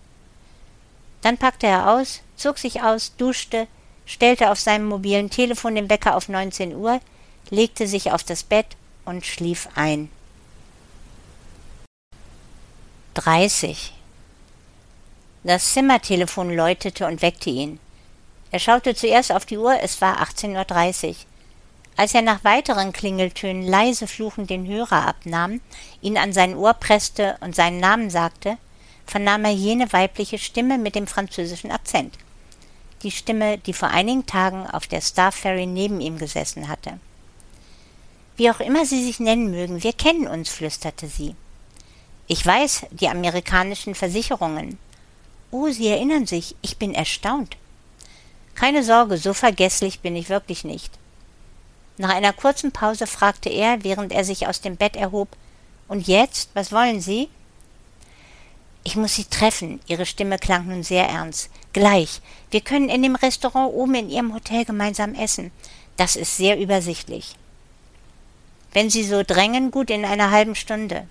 Dann 1.22 1.38
packte 1.38 1.66
er 1.66 1.90
aus, 1.92 2.20
zog 2.36 2.58
sich 2.58 2.82
aus, 2.82 3.16
duschte, 3.16 3.66
stellte 4.06 4.50
auf 4.50 4.58
seinem 4.60 4.86
mobilen 4.86 5.30
Telefon 5.30 5.74
den 5.74 5.90
Wecker 5.90 6.16
auf 6.16 6.28
19 6.28 6.74
Uhr, 6.74 7.00
legte 7.50 7.86
sich 7.86 8.12
auf 8.12 8.22
das 8.22 8.42
Bett 8.42 8.76
und 9.04 9.26
schlief 9.26 9.68
ein. 9.74 10.10
30. 13.14 13.94
Das 15.44 15.72
Zimmertelefon 15.72 16.54
läutete 16.54 17.06
und 17.06 17.22
weckte 17.22 17.50
ihn. 17.50 17.80
Er 18.50 18.58
schaute 18.58 18.94
zuerst 18.94 19.32
auf 19.32 19.44
die 19.44 19.58
Uhr, 19.58 19.78
es 19.82 20.00
war 20.00 20.22
18.30 20.22 21.08
Uhr. 21.08 21.14
Als 21.98 22.14
er 22.14 22.22
nach 22.22 22.44
weiteren 22.44 22.94
Klingeltönen 22.94 23.62
leise 23.62 24.06
fluchend 24.06 24.48
den 24.48 24.66
Hörer 24.66 25.06
abnahm, 25.06 25.60
ihn 26.00 26.16
an 26.16 26.32
sein 26.32 26.56
Ohr 26.56 26.72
presste 26.72 27.36
und 27.40 27.54
seinen 27.54 27.80
Namen 27.80 28.08
sagte, 28.08 28.56
vernahm 29.04 29.44
er 29.44 29.52
jene 29.52 29.92
weibliche 29.92 30.38
Stimme 30.38 30.78
mit 30.78 30.94
dem 30.94 31.06
französischen 31.06 31.70
Akzent 31.70 32.14
die 33.02 33.10
Stimme, 33.10 33.58
die 33.58 33.72
vor 33.72 33.88
einigen 33.88 34.26
Tagen 34.26 34.66
auf 34.66 34.86
der 34.86 35.00
Star 35.00 35.32
Ferry 35.32 35.66
neben 35.66 36.00
ihm 36.00 36.18
gesessen 36.18 36.68
hatte. 36.68 36.98
Wie 38.36 38.50
auch 38.50 38.60
immer 38.60 38.84
Sie 38.84 39.04
sich 39.04 39.20
nennen 39.20 39.50
mögen, 39.50 39.82
wir 39.82 39.92
kennen 39.92 40.26
uns, 40.26 40.48
flüsterte 40.48 41.08
sie. 41.08 41.34
Ich 42.26 42.44
weiß, 42.44 42.86
die 42.90 43.08
amerikanischen 43.08 43.94
Versicherungen. 43.94 44.78
Oh, 45.50 45.68
Sie 45.70 45.88
erinnern 45.88 46.26
sich, 46.26 46.54
ich 46.62 46.76
bin 46.76 46.94
erstaunt. 46.94 47.56
Keine 48.54 48.84
Sorge, 48.84 49.16
so 49.16 49.32
vergesslich 49.32 50.00
bin 50.00 50.14
ich 50.14 50.28
wirklich 50.28 50.64
nicht. 50.64 50.92
Nach 51.98 52.10
einer 52.10 52.32
kurzen 52.32 52.72
Pause 52.72 53.06
fragte 53.06 53.48
er, 53.48 53.84
während 53.84 54.12
er 54.12 54.24
sich 54.24 54.46
aus 54.46 54.60
dem 54.60 54.76
Bett 54.76 54.96
erhob 54.96 55.28
Und 55.88 56.06
jetzt, 56.06 56.50
was 56.54 56.72
wollen 56.72 57.00
Sie? 57.00 57.28
Ich 58.84 58.96
muss 58.96 59.14
Sie 59.14 59.24
treffen. 59.24 59.80
Ihre 59.86 60.06
Stimme 60.06 60.38
klang 60.38 60.66
nun 60.66 60.82
sehr 60.82 61.06
ernst. 61.06 61.50
Gleich. 61.72 62.22
Wir 62.50 62.60
können 62.60 62.88
in 62.88 63.02
dem 63.02 63.16
Restaurant 63.16 63.74
oben 63.74 63.94
in 63.94 64.10
Ihrem 64.10 64.32
Hotel 64.32 64.64
gemeinsam 64.64 65.14
essen. 65.14 65.50
Das 65.96 66.16
ist 66.16 66.36
sehr 66.36 66.58
übersichtlich. 66.58 67.34
Wenn 68.72 68.88
Sie 68.88 69.04
so 69.04 69.22
drängen, 69.22 69.70
gut 69.70 69.90
in 69.90 70.04
einer 70.04 70.30
halben 70.30 70.54
Stunde. 70.54 71.06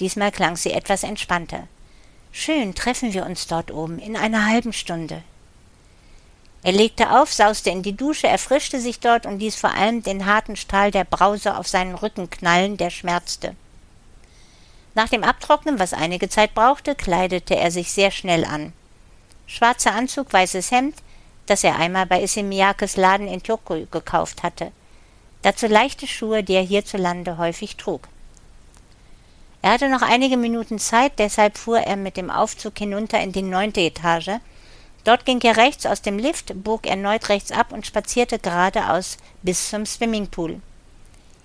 Diesmal 0.00 0.32
klang 0.32 0.56
sie 0.56 0.72
etwas 0.72 1.02
entspannter. 1.02 1.68
Schön, 2.32 2.74
treffen 2.74 3.14
wir 3.14 3.26
uns 3.26 3.46
dort 3.46 3.70
oben, 3.70 3.98
in 3.98 4.16
einer 4.16 4.46
halben 4.46 4.72
Stunde. 4.72 5.22
Er 6.64 6.72
legte 6.72 7.10
auf, 7.10 7.30
sauste 7.30 7.68
in 7.68 7.82
die 7.82 7.94
Dusche, 7.94 8.26
erfrischte 8.26 8.80
sich 8.80 8.98
dort 8.98 9.26
und 9.26 9.38
ließ 9.38 9.54
vor 9.54 9.74
allem 9.74 10.02
den 10.02 10.24
harten 10.24 10.56
Strahl 10.56 10.90
der 10.90 11.04
Brause 11.04 11.58
auf 11.58 11.68
seinen 11.68 11.94
Rücken 11.94 12.30
knallen, 12.30 12.78
der 12.78 12.88
schmerzte. 12.88 13.54
Nach 14.94 15.10
dem 15.10 15.24
Abtrocknen, 15.24 15.78
was 15.78 15.92
einige 15.92 16.30
Zeit 16.30 16.54
brauchte, 16.54 16.94
kleidete 16.94 17.54
er 17.54 17.70
sich 17.70 17.92
sehr 17.92 18.10
schnell 18.10 18.46
an. 18.46 18.72
Schwarzer 19.46 19.92
Anzug, 19.92 20.32
weißes 20.32 20.70
Hemd, 20.70 20.96
das 21.44 21.64
er 21.64 21.78
einmal 21.78 22.06
bei 22.06 22.22
Issemiyakes 22.22 22.96
Laden 22.96 23.28
in 23.28 23.42
Tokio 23.42 23.86
gekauft 23.90 24.42
hatte. 24.42 24.72
Dazu 25.42 25.66
leichte 25.66 26.06
Schuhe, 26.06 26.42
die 26.42 26.54
er 26.54 26.62
hierzulande 26.62 27.36
häufig 27.36 27.76
trug. 27.76 28.08
Er 29.60 29.72
hatte 29.72 29.90
noch 29.90 30.00
einige 30.00 30.38
Minuten 30.38 30.78
Zeit, 30.78 31.18
deshalb 31.18 31.58
fuhr 31.58 31.80
er 31.80 31.96
mit 31.96 32.16
dem 32.16 32.30
Aufzug 32.30 32.78
hinunter 32.78 33.20
in 33.20 33.32
die 33.32 33.42
neunte 33.42 33.82
Etage. 33.82 34.40
Dort 35.04 35.26
ging 35.26 35.40
er 35.42 35.58
rechts 35.58 35.84
aus 35.84 36.00
dem 36.00 36.18
Lift, 36.18 36.64
bog 36.64 36.86
erneut 36.86 37.28
rechts 37.28 37.52
ab 37.52 37.72
und 37.72 37.86
spazierte 37.86 38.38
geradeaus 38.38 39.18
bis 39.42 39.68
zum 39.68 39.84
Swimmingpool. 39.84 40.60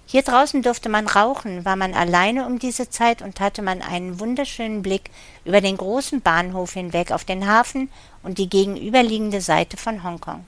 Hier 0.06 0.24
draußen 0.24 0.63
durfte 0.63 0.89
man 0.89 1.06
rauchen, 1.06 1.66
war 1.66 1.75
man 1.75 1.94
alleine 1.94 2.48
um 2.48 2.58
diese 2.58 2.89
Zeit 2.89 3.22
und 3.22 3.39
hatte 3.39 3.62
man 3.62 3.84
einen 3.84 4.20
wunderschönen 4.20 4.82
Blick 4.82 5.12
über 5.46 5.62
den 5.62 5.78
großen 5.78 6.22
Bahnhof 6.22 6.74
hinweg 6.74 7.12
auf 7.12 7.25
den 7.25 7.46
Hafen 7.46 7.92
und 8.24 8.39
die 8.39 8.50
gegenüberliegende 8.50 9.42
Seite 9.42 9.78
von 9.78 10.04
Hongkong. 10.04 10.46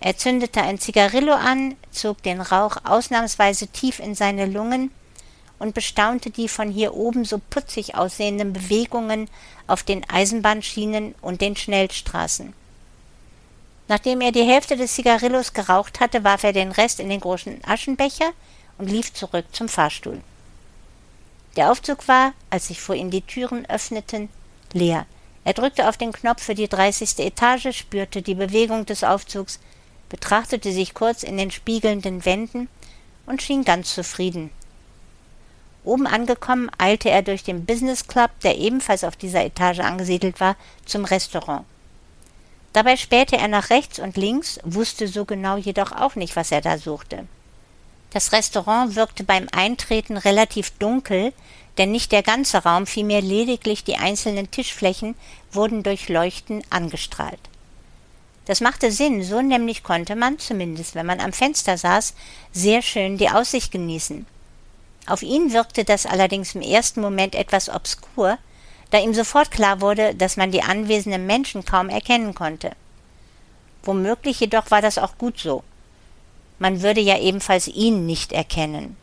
Er 0.00 0.16
zündete 0.16 0.62
ein 0.62 0.78
Zigarillo 0.78 1.34
an, 1.34 1.74
zog 1.90 2.22
den 2.22 2.40
Rauch 2.40 2.76
ausnahmsweise 2.84 3.66
tief 3.66 3.98
in 3.98 4.14
seine 4.14 4.46
Lungen 4.46 4.90
und 5.58 5.74
bestaunte 5.74 6.30
die 6.30 6.48
von 6.48 6.70
hier 6.70 6.94
oben 6.94 7.24
so 7.24 7.40
putzig 7.50 7.94
aussehenden 7.94 8.52
Bewegungen 8.52 9.28
auf 9.66 9.82
den 9.82 10.08
Eisenbahnschienen 10.08 11.14
und 11.20 11.40
den 11.40 11.56
Schnellstraßen. 11.56 12.52
Nachdem 13.88 14.20
er 14.20 14.32
die 14.32 14.44
Hälfte 14.44 14.76
des 14.76 14.94
Zigarillos 14.94 15.54
geraucht 15.54 16.00
hatte, 16.00 16.22
warf 16.22 16.44
er 16.44 16.52
den 16.52 16.72
Rest 16.72 17.00
in 17.00 17.08
den 17.08 17.20
großen 17.20 17.60
Aschenbecher 17.64 18.32
und 18.76 18.90
lief 18.90 19.12
zurück 19.14 19.46
zum 19.52 19.68
Fahrstuhl. 19.68 20.20
Der 21.56 21.72
Aufzug 21.72 22.06
war, 22.06 22.34
als 22.50 22.68
sich 22.68 22.80
vor 22.80 22.94
ihm 22.94 23.10
die 23.10 23.22
Türen 23.22 23.68
öffneten, 23.68 24.28
leer. 24.72 25.06
Er 25.44 25.54
drückte 25.54 25.88
auf 25.88 25.96
den 25.96 26.12
Knopf 26.12 26.42
für 26.42 26.54
die 26.54 26.68
dreißigste 26.68 27.24
Etage, 27.24 27.74
spürte 27.74 28.20
die 28.20 28.34
Bewegung 28.34 28.84
des 28.84 29.02
Aufzugs, 29.02 29.58
betrachtete 30.10 30.72
sich 30.72 30.94
kurz 30.94 31.22
in 31.22 31.38
den 31.38 31.50
spiegelnden 31.50 32.24
Wänden 32.26 32.68
und 33.26 33.42
schien 33.42 33.64
ganz 33.64 33.94
zufrieden. 33.94 34.50
Oben 35.88 36.06
angekommen, 36.06 36.70
eilte 36.76 37.08
er 37.08 37.22
durch 37.22 37.42
den 37.42 37.64
Business 37.64 38.06
Club, 38.06 38.30
der 38.42 38.58
ebenfalls 38.58 39.04
auf 39.04 39.16
dieser 39.16 39.44
Etage 39.44 39.80
angesiedelt 39.80 40.38
war, 40.38 40.54
zum 40.84 41.06
Restaurant. 41.06 41.64
Dabei 42.74 42.96
spähte 42.98 43.38
er 43.38 43.48
nach 43.48 43.70
rechts 43.70 43.98
und 43.98 44.18
links, 44.18 44.60
wusste 44.64 45.08
so 45.08 45.24
genau 45.24 45.56
jedoch 45.56 45.92
auch 45.92 46.14
nicht, 46.14 46.36
was 46.36 46.52
er 46.52 46.60
da 46.60 46.76
suchte. 46.76 47.26
Das 48.10 48.32
Restaurant 48.32 48.96
wirkte 48.96 49.24
beim 49.24 49.48
Eintreten 49.50 50.18
relativ 50.18 50.72
dunkel, 50.72 51.32
denn 51.78 51.90
nicht 51.90 52.12
der 52.12 52.22
ganze 52.22 52.58
Raum, 52.58 52.86
vielmehr 52.86 53.22
lediglich 53.22 53.82
die 53.82 53.96
einzelnen 53.96 54.50
Tischflächen 54.50 55.14
wurden 55.52 55.82
durch 55.82 56.10
Leuchten 56.10 56.62
angestrahlt. 56.68 57.40
Das 58.44 58.60
machte 58.60 58.92
Sinn, 58.92 59.22
so 59.22 59.40
nämlich 59.40 59.82
konnte 59.82 60.16
man, 60.16 60.38
zumindest 60.38 60.94
wenn 60.94 61.06
man 61.06 61.20
am 61.20 61.32
Fenster 61.32 61.78
saß, 61.78 62.14
sehr 62.52 62.82
schön 62.82 63.16
die 63.16 63.30
Aussicht 63.30 63.72
genießen. 63.72 64.26
Auf 65.08 65.22
ihn 65.22 65.52
wirkte 65.54 65.84
das 65.84 66.04
allerdings 66.04 66.54
im 66.54 66.60
ersten 66.60 67.00
Moment 67.00 67.34
etwas 67.34 67.70
obskur, 67.70 68.36
da 68.90 68.98
ihm 68.98 69.14
sofort 69.14 69.50
klar 69.50 69.80
wurde, 69.80 70.14
dass 70.14 70.36
man 70.36 70.50
die 70.50 70.62
anwesenden 70.62 71.26
Menschen 71.26 71.64
kaum 71.64 71.88
erkennen 71.88 72.34
konnte. 72.34 72.72
Womöglich 73.82 74.40
jedoch 74.40 74.70
war 74.70 74.82
das 74.82 74.98
auch 74.98 75.16
gut 75.16 75.38
so. 75.38 75.62
Man 76.58 76.82
würde 76.82 77.00
ja 77.00 77.18
ebenfalls 77.18 77.68
ihn 77.68 78.04
nicht 78.04 78.32
erkennen. 78.32 78.96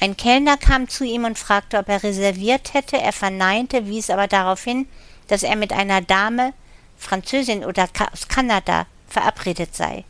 Ein 0.00 0.16
Kellner 0.16 0.56
kam 0.56 0.88
zu 0.88 1.04
ihm 1.04 1.24
und 1.24 1.38
fragte, 1.38 1.78
ob 1.78 1.88
er 1.88 2.02
reserviert 2.02 2.72
hätte. 2.74 2.96
Er 2.96 3.12
verneinte, 3.12 3.86
wies 3.86 4.10
aber 4.10 4.26
darauf 4.26 4.64
hin, 4.64 4.88
dass 5.28 5.42
er 5.42 5.56
mit 5.56 5.72
einer 5.72 6.00
Dame, 6.00 6.54
Französin 6.96 7.64
oder 7.64 7.88
aus 8.12 8.28
Kanada, 8.28 8.86
verabredet 9.08 9.74
sei. 9.74 10.04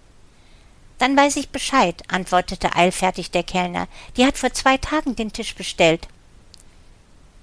Dann 1.04 1.18
weiß 1.18 1.36
ich 1.36 1.50
Bescheid, 1.50 2.02
antwortete 2.08 2.76
eilfertig 2.76 3.30
der 3.30 3.42
Kellner. 3.42 3.88
Die 4.16 4.24
hat 4.24 4.38
vor 4.38 4.54
zwei 4.54 4.78
Tagen 4.78 5.14
den 5.14 5.34
Tisch 5.34 5.54
bestellt. 5.54 6.08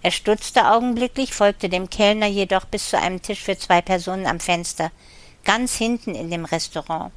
Er 0.02 0.10
stutzte 0.10 0.72
augenblicklich, 0.72 1.32
folgte 1.36 1.70
dem 1.70 1.88
Kellner 1.88 2.26
jedoch 2.26 2.66
bis 2.66 2.90
zu 2.90 2.98
einem 2.98 3.22
Tisch 3.22 3.40
für 3.40 3.56
zwei 3.60 3.84
Personen 3.84 4.26
am 4.26 4.40
Fenster, 4.40 4.90
ganz 5.44 5.76
hinten 5.76 6.16
in 6.16 6.32
dem 6.32 6.46
Restaurant. 6.46 7.12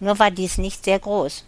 Nur 0.00 0.18
war 0.18 0.30
dies 0.30 0.56
nicht 0.56 0.82
sehr 0.82 0.98
groß. 0.98 1.44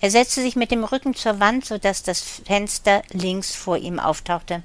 Er 0.00 0.10
setzte 0.10 0.40
sich 0.40 0.56
mit 0.56 0.70
dem 0.70 0.84
Rücken 0.84 1.14
zur 1.14 1.40
Wand, 1.40 1.66
so 1.66 1.76
dass 1.76 2.04
das 2.04 2.22
Fenster 2.22 3.02
links 3.10 3.54
vor 3.54 3.76
ihm 3.76 4.00
auftauchte. 4.00 4.62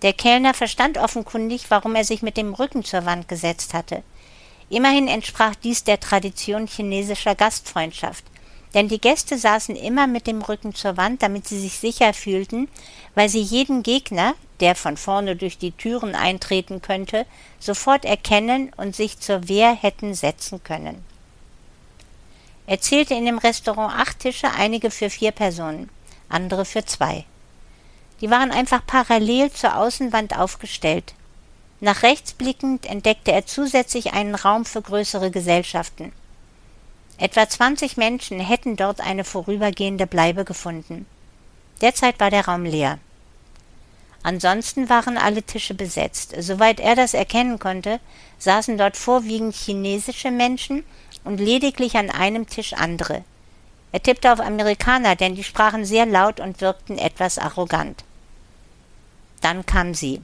Der 0.00 0.14
Kellner 0.14 0.54
verstand 0.54 0.96
offenkundig, 0.96 1.70
warum 1.70 1.94
er 1.94 2.04
sich 2.04 2.22
mit 2.22 2.38
dem 2.38 2.54
Rücken 2.54 2.84
zur 2.84 3.04
Wand 3.04 3.28
gesetzt 3.28 3.74
hatte. 3.74 4.02
Immerhin 4.72 5.06
entsprach 5.06 5.54
dies 5.54 5.84
der 5.84 6.00
Tradition 6.00 6.66
chinesischer 6.66 7.34
Gastfreundschaft 7.34 8.24
denn 8.74 8.88
die 8.88 9.00
Gäste 9.00 9.36
saßen 9.36 9.76
immer 9.76 10.06
mit 10.06 10.26
dem 10.26 10.40
Rücken 10.40 10.74
zur 10.74 10.96
Wand, 10.96 11.22
damit 11.22 11.46
sie 11.46 11.60
sich 11.60 11.78
sicher 11.78 12.14
fühlten, 12.14 12.68
weil 13.14 13.28
sie 13.28 13.40
jeden 13.40 13.82
Gegner, 13.82 14.34
der 14.60 14.74
von 14.74 14.96
vorne 14.96 15.36
durch 15.36 15.58
die 15.58 15.72
Türen 15.72 16.14
eintreten 16.14 16.80
könnte, 16.80 17.26
sofort 17.58 18.04
erkennen 18.04 18.72
und 18.76 18.96
sich 18.96 19.18
zur 19.18 19.48
Wehr 19.48 19.74
hätten 19.74 20.14
setzen 20.14 20.62
können. 20.62 21.04
Er 22.66 22.80
zählte 22.80 23.14
in 23.14 23.26
dem 23.26 23.38
Restaurant 23.38 23.94
acht 23.94 24.20
Tische, 24.20 24.50
einige 24.50 24.90
für 24.90 25.10
vier 25.10 25.32
Personen, 25.32 25.90
andere 26.28 26.64
für 26.64 26.84
zwei. 26.84 27.24
Die 28.20 28.30
waren 28.30 28.52
einfach 28.52 28.86
parallel 28.86 29.50
zur 29.50 29.76
Außenwand 29.76 30.38
aufgestellt. 30.38 31.12
Nach 31.84 32.04
rechts 32.04 32.32
blickend 32.34 32.86
entdeckte 32.86 33.32
er 33.32 33.44
zusätzlich 33.44 34.12
einen 34.12 34.36
Raum 34.36 34.64
für 34.64 34.80
größere 34.80 35.32
Gesellschaften. 35.32 36.12
Etwa 37.18 37.48
20 37.48 37.96
Menschen 37.96 38.38
hätten 38.38 38.76
dort 38.76 39.00
eine 39.00 39.24
vorübergehende 39.24 40.06
Bleibe 40.06 40.44
gefunden. 40.44 41.06
Derzeit 41.80 42.20
war 42.20 42.30
der 42.30 42.44
Raum 42.44 42.64
leer. 42.64 43.00
Ansonsten 44.22 44.88
waren 44.90 45.18
alle 45.18 45.42
Tische 45.42 45.74
besetzt. 45.74 46.36
Soweit 46.38 46.78
er 46.78 46.94
das 46.94 47.14
erkennen 47.14 47.58
konnte, 47.58 47.98
saßen 48.38 48.78
dort 48.78 48.96
vorwiegend 48.96 49.56
chinesische 49.56 50.30
Menschen 50.30 50.84
und 51.24 51.38
lediglich 51.38 51.96
an 51.96 52.10
einem 52.10 52.46
Tisch 52.46 52.74
andere. 52.74 53.24
Er 53.90 54.00
tippte 54.00 54.32
auf 54.32 54.38
Amerikaner, 54.38 55.16
denn 55.16 55.34
die 55.34 55.42
sprachen 55.42 55.84
sehr 55.84 56.06
laut 56.06 56.38
und 56.38 56.60
wirkten 56.60 56.96
etwas 56.96 57.38
arrogant. 57.38 58.04
Dann 59.40 59.66
kam 59.66 59.94
sie. 59.94 60.22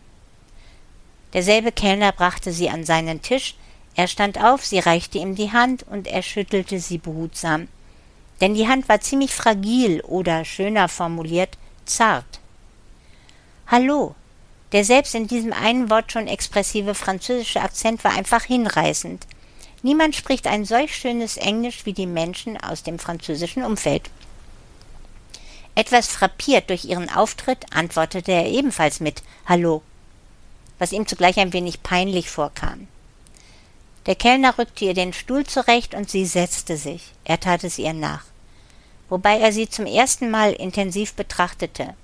Derselbe 1.33 1.73
Kellner 1.73 2.13
brachte 2.13 2.53
sie 2.53 2.71
an 2.71 2.85
seinen 2.85 3.23
Tisch, 3.23 3.55
er 3.95 4.07
stand 4.07 4.43
auf, 4.43 4.65
sie 4.65 4.79
reichte 4.79 5.19
ihm 5.19 5.35
die 5.35 5.53
Hand 5.53 5.83
und 5.83 6.07
er 6.07 6.23
schüttelte 6.23 6.79
sie 6.79 6.99
behutsam. 6.99 7.69
Denn 8.41 8.55
die 8.55 8.69
Hand 8.69 8.89
war 8.89 9.01
ziemlich 9.01 9.35
fragil 9.35 10.01
oder, 10.03 10.45
schöner 10.45 10.89
formuliert, 10.89 11.59
zart. 11.85 12.41
Hallo. 13.67 14.15
Der 14.71 14.85
selbst 14.85 15.15
in 15.15 15.27
diesem 15.27 15.53
einen 15.53 15.91
Wort 15.91 16.13
schon 16.13 16.29
expressive 16.29 16.95
französische 16.95 17.63
Akzent 17.63 18.05
war 18.05 18.13
einfach 18.13 18.45
hinreißend. 18.45 19.27
Niemand 19.83 20.15
spricht 20.15 20.47
ein 20.47 20.65
solch 20.65 20.95
schönes 20.95 21.37
Englisch 21.37 21.87
wie 21.87 21.93
die 21.93 22.07
Menschen 22.07 22.57
aus 22.57 22.83
dem 22.83 22.99
französischen 22.99 23.65
Umfeld. 23.65 24.11
Etwas 25.75 26.09
frappiert 26.09 26.71
durch 26.71 26.85
ihren 26.85 27.09
Auftritt 27.09 27.65
antwortete 27.73 28.33
er 28.33 28.47
ebenfalls 28.47 29.01
mit 29.01 29.23
Hallo, 29.47 29.83
was 30.79 30.93
ihm 30.93 31.07
zugleich 31.07 31.39
ein 31.39 31.53
wenig 31.53 31.83
peinlich 31.83 32.31
vorkam. 32.31 32.89
Der 34.07 34.15
Kellner 34.15 34.57
rückte 34.57 34.87
ihr 34.87 34.95
den 34.95 35.13
Stuhl 35.13 35.45
zurecht 35.45 35.95
und 35.95 36.09
sie 36.09 36.25
setzte 36.25 36.77
sich. 36.77 37.13
Er 37.25 37.39
tat 37.41 37.65
es 37.65 37.79
ihr 37.79 37.93
nach. 37.93 38.25
Wobei 39.09 39.39
er 39.39 39.53
sie 39.53 39.69
zum 39.69 39.87
ersten 39.87 40.31
Mal 40.31 40.53
intensiv 40.53 41.15
betrachtete. 41.15 41.95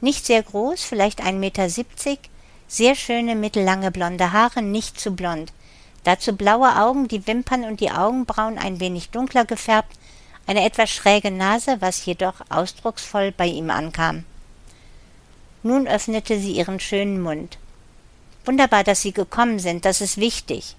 Nicht 0.00 0.26
sehr 0.26 0.42
groß, 0.42 0.82
vielleicht 0.82 1.22
ein 1.22 1.40
Meter 1.40 1.70
siebzig, 1.70 2.18
sehr 2.68 2.94
schöne 2.94 3.34
mittellange 3.34 3.90
blonde 3.90 4.32
Haare, 4.32 4.62
nicht 4.62 4.98
zu 4.98 5.12
blond. 5.12 5.52
Dazu 6.04 6.36
blaue 6.36 6.80
Augen, 6.80 7.08
die 7.08 7.26
Wimpern 7.26 7.64
und 7.64 7.80
die 7.80 7.90
Augenbrauen 7.90 8.58
ein 8.58 8.80
wenig 8.80 9.10
dunkler 9.10 9.44
gefärbt, 9.44 9.96
eine 10.46 10.64
etwas 10.64 10.90
schräge 10.90 11.30
Nase, 11.30 11.76
was 11.80 12.04
jedoch 12.04 12.34
ausdrucksvoll 12.48 13.32
bei 13.32 13.46
ihm 13.46 13.70
ankam. 13.70 14.24
Nun 15.62 15.88
öffnete 15.88 16.38
sie 16.38 16.52
ihren 16.52 16.78
schönen 16.78 17.20
Mund. 17.20 17.58
Wunderbar, 18.46 18.84
dass 18.84 19.02
Sie 19.02 19.12
gekommen 19.12 19.58
sind, 19.58 19.84
das 19.84 20.00
ist 20.00 20.16
wichtig. 20.16 20.76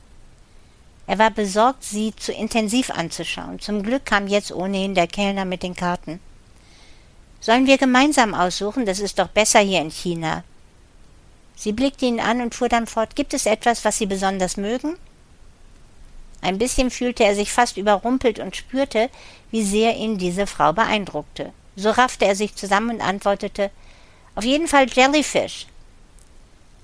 Er 1.07 1.17
war 1.19 1.31
besorgt, 1.31 1.85
sie 1.85 2.13
zu 2.15 2.33
intensiv 2.33 2.89
anzuschauen. 2.89 3.59
Zum 3.59 3.81
Glück 3.81 4.05
kam 4.05 4.27
jetzt 4.27 4.51
ohnehin 4.51 4.93
der 4.93 5.07
Kellner 5.07 5.45
mit 5.45 5.63
den 5.63 5.75
Karten. 5.75 6.19
Sollen 7.39 7.65
wir 7.65 7.77
gemeinsam 7.77 8.33
aussuchen? 8.33 8.85
Das 8.85 8.99
ist 8.99 9.17
doch 9.17 9.29
besser 9.29 9.59
hier 9.59 9.79
in 9.79 9.89
China. 9.89 10.43
Sie 11.55 11.71
blickte 11.71 12.05
ihn 12.05 12.19
an 12.19 12.41
und 12.41 12.53
fuhr 12.53 12.67
dann 12.67 12.87
fort. 12.87 13.15
Gibt 13.15 13.33
es 13.33 13.45
etwas, 13.45 13.85
was 13.85 13.97
Sie 13.97 14.05
besonders 14.05 14.57
mögen? 14.57 14.97
Ein 16.41 16.57
bisschen 16.57 16.91
fühlte 16.91 17.23
er 17.23 17.35
sich 17.35 17.51
fast 17.51 17.77
überrumpelt 17.77 18.39
und 18.39 18.55
spürte, 18.55 19.09
wie 19.49 19.63
sehr 19.63 19.95
ihn 19.95 20.17
diese 20.17 20.45
Frau 20.45 20.73
beeindruckte. 20.73 21.53
So 21.77 21.89
raffte 21.89 22.25
er 22.25 22.35
sich 22.35 22.55
zusammen 22.55 22.97
und 22.97 23.01
antwortete 23.01 23.71
Auf 24.35 24.43
jeden 24.43 24.67
Fall 24.67 24.87
Jellyfish. 24.89 25.67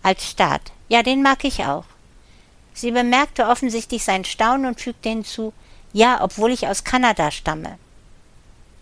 Als 0.04 0.30
Staat. 0.30 0.74
Ja, 0.90 1.02
den 1.02 1.24
mag 1.24 1.44
ich 1.44 1.64
auch. 1.64 1.86
Sie 2.74 2.92
bemerkte 2.92 3.48
offensichtlich 3.48 4.04
sein 4.04 4.26
Staunen 4.26 4.66
und 4.66 4.82
fügte 4.82 5.10
hinzu 5.10 5.54
Ja, 5.94 6.22
obwohl 6.22 6.52
ich 6.52 6.68
aus 6.68 6.84
Kanada 6.84 7.32
stamme. 7.32 7.78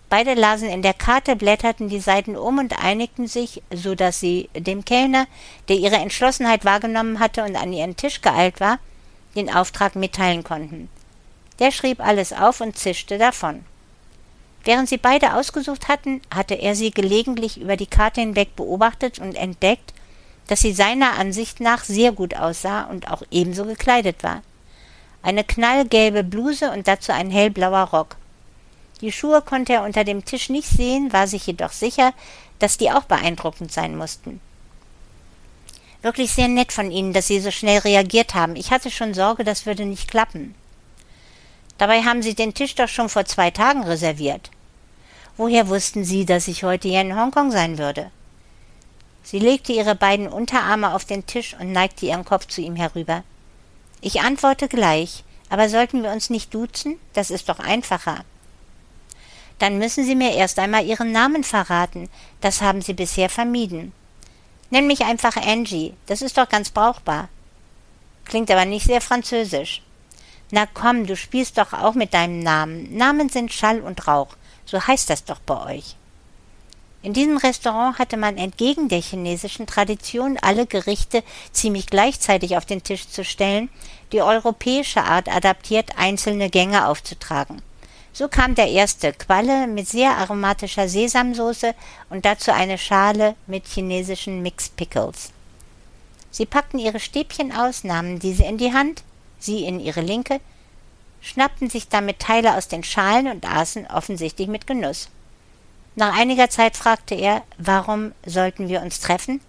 Beide 0.09 0.33
lasen 0.33 0.67
in 0.67 0.81
der 0.81 0.93
Karte, 0.93 1.37
blätterten 1.37 1.87
die 1.87 2.01
Seiten 2.01 2.35
um 2.35 2.57
und 2.57 2.83
einigten 2.83 3.27
sich, 3.27 3.61
so 3.73 3.95
dass 3.95 4.19
sie 4.19 4.49
dem 4.53 4.83
Kellner, 4.83 5.25
der 5.69 5.77
ihre 5.77 5.95
Entschlossenheit 5.95 6.65
wahrgenommen 6.65 7.19
hatte 7.19 7.45
und 7.45 7.55
an 7.55 7.71
ihren 7.71 7.95
Tisch 7.95 8.21
geeilt 8.21 8.59
war, 8.59 8.79
den 9.35 9.53
Auftrag 9.53 9.95
mitteilen 9.95 10.43
konnten. 10.43 10.89
Der 11.59 11.71
schrieb 11.71 12.01
alles 12.01 12.33
auf 12.33 12.59
und 12.59 12.77
zischte 12.77 13.17
davon. 13.17 13.63
Während 14.63 14.89
sie 14.89 14.97
beide 14.97 15.35
ausgesucht 15.35 15.87
hatten, 15.87 16.21
hatte 16.33 16.55
er 16.55 16.75
sie 16.75 16.91
gelegentlich 16.91 17.61
über 17.61 17.77
die 17.77 17.87
Karte 17.87 18.19
hinweg 18.19 18.55
beobachtet 18.55 19.19
und 19.19 19.35
entdeckt, 19.35 19.93
dass 20.47 20.61
sie 20.61 20.73
seiner 20.73 21.17
Ansicht 21.17 21.59
nach 21.59 21.83
sehr 21.83 22.11
gut 22.11 22.35
aussah 22.35 22.83
und 22.83 23.09
auch 23.09 23.23
ebenso 23.31 23.65
gekleidet 23.65 24.23
war. 24.23 24.41
Eine 25.23 25.43
knallgelbe 25.43 26.23
Bluse 26.23 26.71
und 26.71 26.87
dazu 26.87 27.11
ein 27.11 27.29
hellblauer 27.29 27.89
Rock. 27.89 28.15
Die 29.01 29.11
Schuhe 29.11 29.41
konnte 29.41 29.73
er 29.73 29.83
unter 29.83 30.03
dem 30.03 30.25
Tisch 30.25 30.49
nicht 30.49 30.67
sehen, 30.67 31.13
war 31.13 31.27
sich 31.27 31.47
jedoch 31.47 31.71
sicher, 31.71 32.13
dass 32.59 32.77
die 32.77 32.91
auch 32.91 33.03
beeindruckend 33.03 33.71
sein 33.71 33.95
mussten. 33.95 34.39
Wirklich 36.01 36.31
sehr 36.31 36.47
nett 36.47 36.71
von 36.71 36.91
Ihnen, 36.91 37.13
dass 37.13 37.27
Sie 37.27 37.39
so 37.39 37.51
schnell 37.51 37.79
reagiert 37.79 38.33
haben. 38.33 38.55
Ich 38.55 38.71
hatte 38.71 38.89
schon 38.89 39.13
Sorge, 39.13 39.43
das 39.43 39.65
würde 39.65 39.85
nicht 39.85 40.09
klappen. 40.09 40.55
Dabei 41.77 42.03
haben 42.03 42.21
Sie 42.21 42.35
den 42.35 42.53
Tisch 42.53 42.75
doch 42.75 42.87
schon 42.87 43.09
vor 43.09 43.25
zwei 43.25 43.51
Tagen 43.51 43.83
reserviert. 43.83 44.49
Woher 45.37 45.67
wussten 45.69 46.03
Sie, 46.03 46.25
dass 46.25 46.47
ich 46.47 46.63
heute 46.63 46.87
hier 46.87 47.01
in 47.01 47.15
Hongkong 47.15 47.51
sein 47.51 47.77
würde? 47.77 48.11
Sie 49.23 49.39
legte 49.39 49.73
ihre 49.73 49.95
beiden 49.95 50.27
Unterarme 50.27 50.93
auf 50.93 51.05
den 51.05 51.25
Tisch 51.25 51.55
und 51.59 51.71
neigte 51.71 52.05
ihren 52.05 52.25
Kopf 52.25 52.47
zu 52.47 52.61
ihm 52.61 52.75
herüber. 52.75 53.23
Ich 54.01 54.21
antworte 54.21 54.67
gleich, 54.67 55.23
aber 55.49 55.69
sollten 55.69 56.03
wir 56.03 56.11
uns 56.11 56.29
nicht 56.29 56.53
duzen? 56.53 56.97
Das 57.13 57.29
ist 57.29 57.49
doch 57.49 57.59
einfacher. 57.59 58.23
Dann 59.59 59.77
müssen 59.77 60.03
Sie 60.03 60.15
mir 60.15 60.33
erst 60.33 60.57
einmal 60.57 60.85
Ihren 60.85 61.11
Namen 61.11 61.43
verraten. 61.43 62.09
Das 62.41 62.61
haben 62.61 62.81
Sie 62.81 62.93
bisher 62.93 63.29
vermieden. 63.29 63.93
Nenn 64.71 64.87
mich 64.87 65.03
einfach 65.03 65.35
Angie. 65.35 65.93
Das 66.07 66.23
ist 66.23 66.37
doch 66.37 66.49
ganz 66.49 66.71
brauchbar. 66.71 67.29
Klingt 68.25 68.49
aber 68.49 68.65
nicht 68.65 68.87
sehr 68.87 69.01
französisch. 69.01 69.83
Na 70.49 70.65
komm, 70.65 71.05
du 71.05 71.15
spielst 71.15 71.57
doch 71.57 71.73
auch 71.73 71.93
mit 71.93 72.13
deinem 72.13 72.39
Namen. 72.39 72.95
Namen 72.95 73.29
sind 73.29 73.53
Schall 73.53 73.81
und 73.81 74.07
Rauch. 74.07 74.35
So 74.65 74.87
heißt 74.87 75.09
das 75.09 75.25
doch 75.25 75.39
bei 75.39 75.75
euch. 75.75 75.95
In 77.03 77.13
diesem 77.13 77.37
Restaurant 77.37 77.97
hatte 77.97 78.15
man 78.15 78.37
entgegen 78.37 78.87
der 78.87 79.01
chinesischen 79.01 79.65
Tradition, 79.65 80.37
alle 80.39 80.67
Gerichte 80.67 81.23
ziemlich 81.51 81.87
gleichzeitig 81.87 82.57
auf 82.57 82.65
den 82.65 82.83
Tisch 82.83 83.07
zu 83.07 83.25
stellen, 83.25 83.69
die 84.11 84.21
europäische 84.21 85.03
Art 85.03 85.27
adaptiert, 85.27 85.97
einzelne 85.97 86.51
Gänge 86.51 86.87
aufzutragen. 86.87 87.61
So 88.13 88.27
kam 88.27 88.53
der 88.53 88.67
erste 88.67 89.13
Qualle 89.13 89.65
mit 89.65 89.87
sehr 89.87 90.17
aromatischer 90.17 90.87
Sesamsoße 90.87 91.73
und 92.09 92.25
dazu 92.25 92.51
eine 92.51 92.77
Schale 92.77 93.35
mit 93.47 93.65
chinesischen 93.67 94.43
Mixed 94.43 94.75
Pickles. 94.75 95.31
Sie 96.29 96.45
packten 96.45 96.77
ihre 96.77 96.99
Stäbchen 96.99 97.51
aus, 97.51 97.83
nahmen 97.83 98.19
diese 98.19 98.43
in 98.43 98.57
die 98.57 98.73
Hand, 98.73 99.03
sie 99.39 99.65
in 99.65 99.79
ihre 99.79 100.01
linke, 100.01 100.39
schnappten 101.21 101.69
sich 101.69 101.87
damit 101.87 102.19
Teile 102.19 102.55
aus 102.57 102.67
den 102.67 102.83
Schalen 102.83 103.27
und 103.27 103.49
aßen 103.49 103.87
offensichtlich 103.87 104.47
mit 104.47 104.67
Genuss. 104.67 105.09
Nach 105.95 106.17
einiger 106.17 106.49
Zeit 106.49 106.77
fragte 106.77 107.15
er, 107.15 107.43
warum 107.57 108.13
sollten 108.25 108.69
wir 108.69 108.81
uns 108.81 108.99
treffen? 108.99 109.41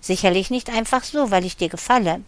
Sicherlich 0.00 0.50
nicht 0.50 0.70
einfach 0.70 1.02
so, 1.02 1.30
weil 1.30 1.44
ich 1.44 1.56
dir 1.56 1.68
gefalle. 1.68 2.22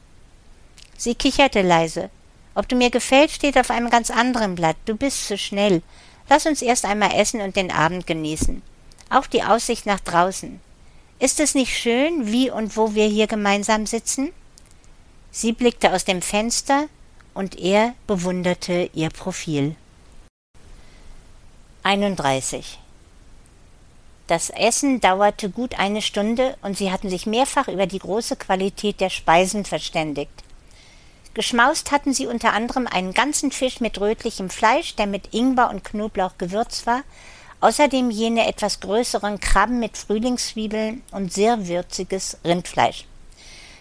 Sie 0.96 1.14
kicherte 1.14 1.62
leise. 1.62 2.10
Ob 2.54 2.68
du 2.68 2.76
mir 2.76 2.90
gefällt, 2.90 3.30
steht 3.30 3.56
auf 3.56 3.70
einem 3.70 3.90
ganz 3.90 4.10
anderen 4.10 4.56
Blatt. 4.56 4.76
Du 4.84 4.96
bist 4.96 5.26
zu 5.26 5.38
schnell. 5.38 5.82
Lass 6.28 6.46
uns 6.46 6.62
erst 6.62 6.84
einmal 6.84 7.14
essen 7.14 7.40
und 7.40 7.56
den 7.56 7.70
Abend 7.70 8.06
genießen. 8.06 8.62
Auch 9.08 9.26
die 9.26 9.42
Aussicht 9.42 9.86
nach 9.86 10.00
draußen. 10.00 10.60
Ist 11.18 11.38
es 11.38 11.54
nicht 11.54 11.76
schön, 11.76 12.26
wie 12.26 12.50
und 12.50 12.76
wo 12.76 12.94
wir 12.94 13.06
hier 13.06 13.26
gemeinsam 13.26 13.86
sitzen? 13.86 14.32
Sie 15.30 15.52
blickte 15.52 15.92
aus 15.92 16.04
dem 16.04 16.22
Fenster 16.22 16.86
und 17.34 17.58
er 17.58 17.94
bewunderte 18.06 18.90
ihr 18.94 19.10
Profil. 19.10 19.76
31. 21.82 22.78
Das 24.30 24.48
Essen 24.48 25.00
dauerte 25.00 25.50
gut 25.50 25.76
eine 25.80 26.00
Stunde 26.00 26.56
und 26.62 26.78
sie 26.78 26.92
hatten 26.92 27.10
sich 27.10 27.26
mehrfach 27.26 27.66
über 27.66 27.88
die 27.88 27.98
große 27.98 28.36
Qualität 28.36 29.00
der 29.00 29.10
Speisen 29.10 29.64
verständigt. 29.64 30.30
Geschmaust 31.34 31.90
hatten 31.90 32.14
sie 32.14 32.28
unter 32.28 32.52
anderem 32.52 32.86
einen 32.86 33.12
ganzen 33.12 33.50
Fisch 33.50 33.80
mit 33.80 34.00
rötlichem 34.00 34.48
Fleisch, 34.48 34.94
der 34.94 35.08
mit 35.08 35.34
Ingwer 35.34 35.68
und 35.68 35.82
Knoblauch 35.82 36.38
gewürzt 36.38 36.86
war, 36.86 37.02
außerdem 37.60 38.12
jene 38.12 38.46
etwas 38.46 38.78
größeren 38.78 39.40
Krabben 39.40 39.80
mit 39.80 39.96
Frühlingszwiebeln 39.98 41.02
und 41.10 41.32
sehr 41.32 41.66
würziges 41.66 42.38
Rindfleisch. 42.44 43.06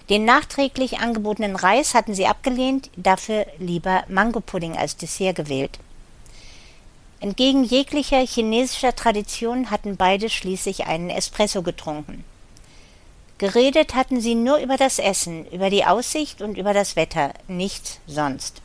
Den 0.10 0.26
nachträglich 0.26 0.98
angebotenen 0.98 1.58
Reis 1.58 1.94
hatten 1.94 2.16
sie 2.16 2.26
abgelehnt, 2.26 2.90
dafür 2.96 3.46
lieber 3.60 4.04
Mangopudding 4.08 4.76
als 4.76 4.98
Dessert 4.98 5.36
gewählt. 5.36 5.78
Entgegen 7.22 7.64
jeglicher 7.64 8.26
chinesischer 8.26 8.96
Tradition 8.96 9.72
hatten 9.72 9.98
beide 9.98 10.30
schließlich 10.30 10.86
einen 10.86 11.10
Espresso 11.10 11.62
getrunken. 11.62 12.24
Geredet 13.40 13.96
hatten 13.96 14.22
sie 14.22 14.36
nur 14.36 14.58
über 14.58 14.78
das 14.78 15.00
Essen, 15.00 15.46
über 15.52 15.70
die 15.70 15.86
Aussicht 15.86 16.42
und 16.42 16.58
über 16.58 16.74
das 16.74 16.96
Wetter, 16.96 17.34
nichts 17.48 18.00
sonst. 18.08 18.62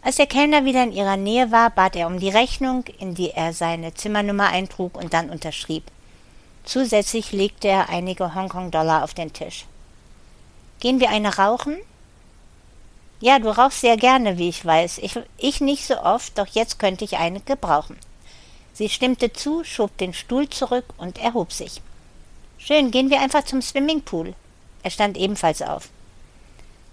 Als 0.00 0.16
der 0.16 0.26
Kellner 0.26 0.64
wieder 0.64 0.84
in 0.84 0.92
ihrer 0.92 1.16
Nähe 1.16 1.50
war, 1.50 1.70
bat 1.70 1.96
er 1.96 2.06
um 2.06 2.18
die 2.18 2.30
Rechnung, 2.30 2.84
in 2.98 3.14
die 3.14 3.30
er 3.30 3.52
seine 3.52 3.94
Zimmernummer 3.94 4.48
eintrug 4.48 4.96
und 4.96 5.12
dann 5.12 5.28
unterschrieb. 5.28 5.84
Zusätzlich 6.64 7.32
legte 7.32 7.68
er 7.68 7.88
einige 7.88 8.34
Hongkong-Dollar 8.34 9.02
auf 9.02 9.14
den 9.14 9.32
Tisch. 9.32 9.66
Gehen 10.80 11.00
wir 11.00 11.10
eine 11.10 11.36
rauchen? 11.36 11.76
Ja, 13.20 13.38
du 13.38 13.48
rauchst 13.48 13.80
sehr 13.80 13.96
gerne, 13.96 14.38
wie 14.38 14.48
ich 14.48 14.64
weiß. 14.64 14.98
Ich, 14.98 15.18
ich 15.38 15.60
nicht 15.60 15.84
so 15.84 16.00
oft, 16.00 16.38
doch 16.38 16.46
jetzt 16.46 16.78
könnte 16.78 17.04
ich 17.04 17.16
eine 17.16 17.40
gebrauchen. 17.40 17.96
Sie 18.72 18.88
stimmte 18.88 19.32
zu, 19.32 19.64
schob 19.64 19.96
den 19.98 20.14
Stuhl 20.14 20.48
zurück 20.48 20.84
und 20.98 21.18
erhob 21.18 21.52
sich. 21.52 21.82
Schön, 22.58 22.92
gehen 22.92 23.10
wir 23.10 23.20
einfach 23.20 23.44
zum 23.44 23.60
Swimmingpool. 23.60 24.34
Er 24.84 24.90
stand 24.90 25.16
ebenfalls 25.16 25.62
auf. 25.62 25.88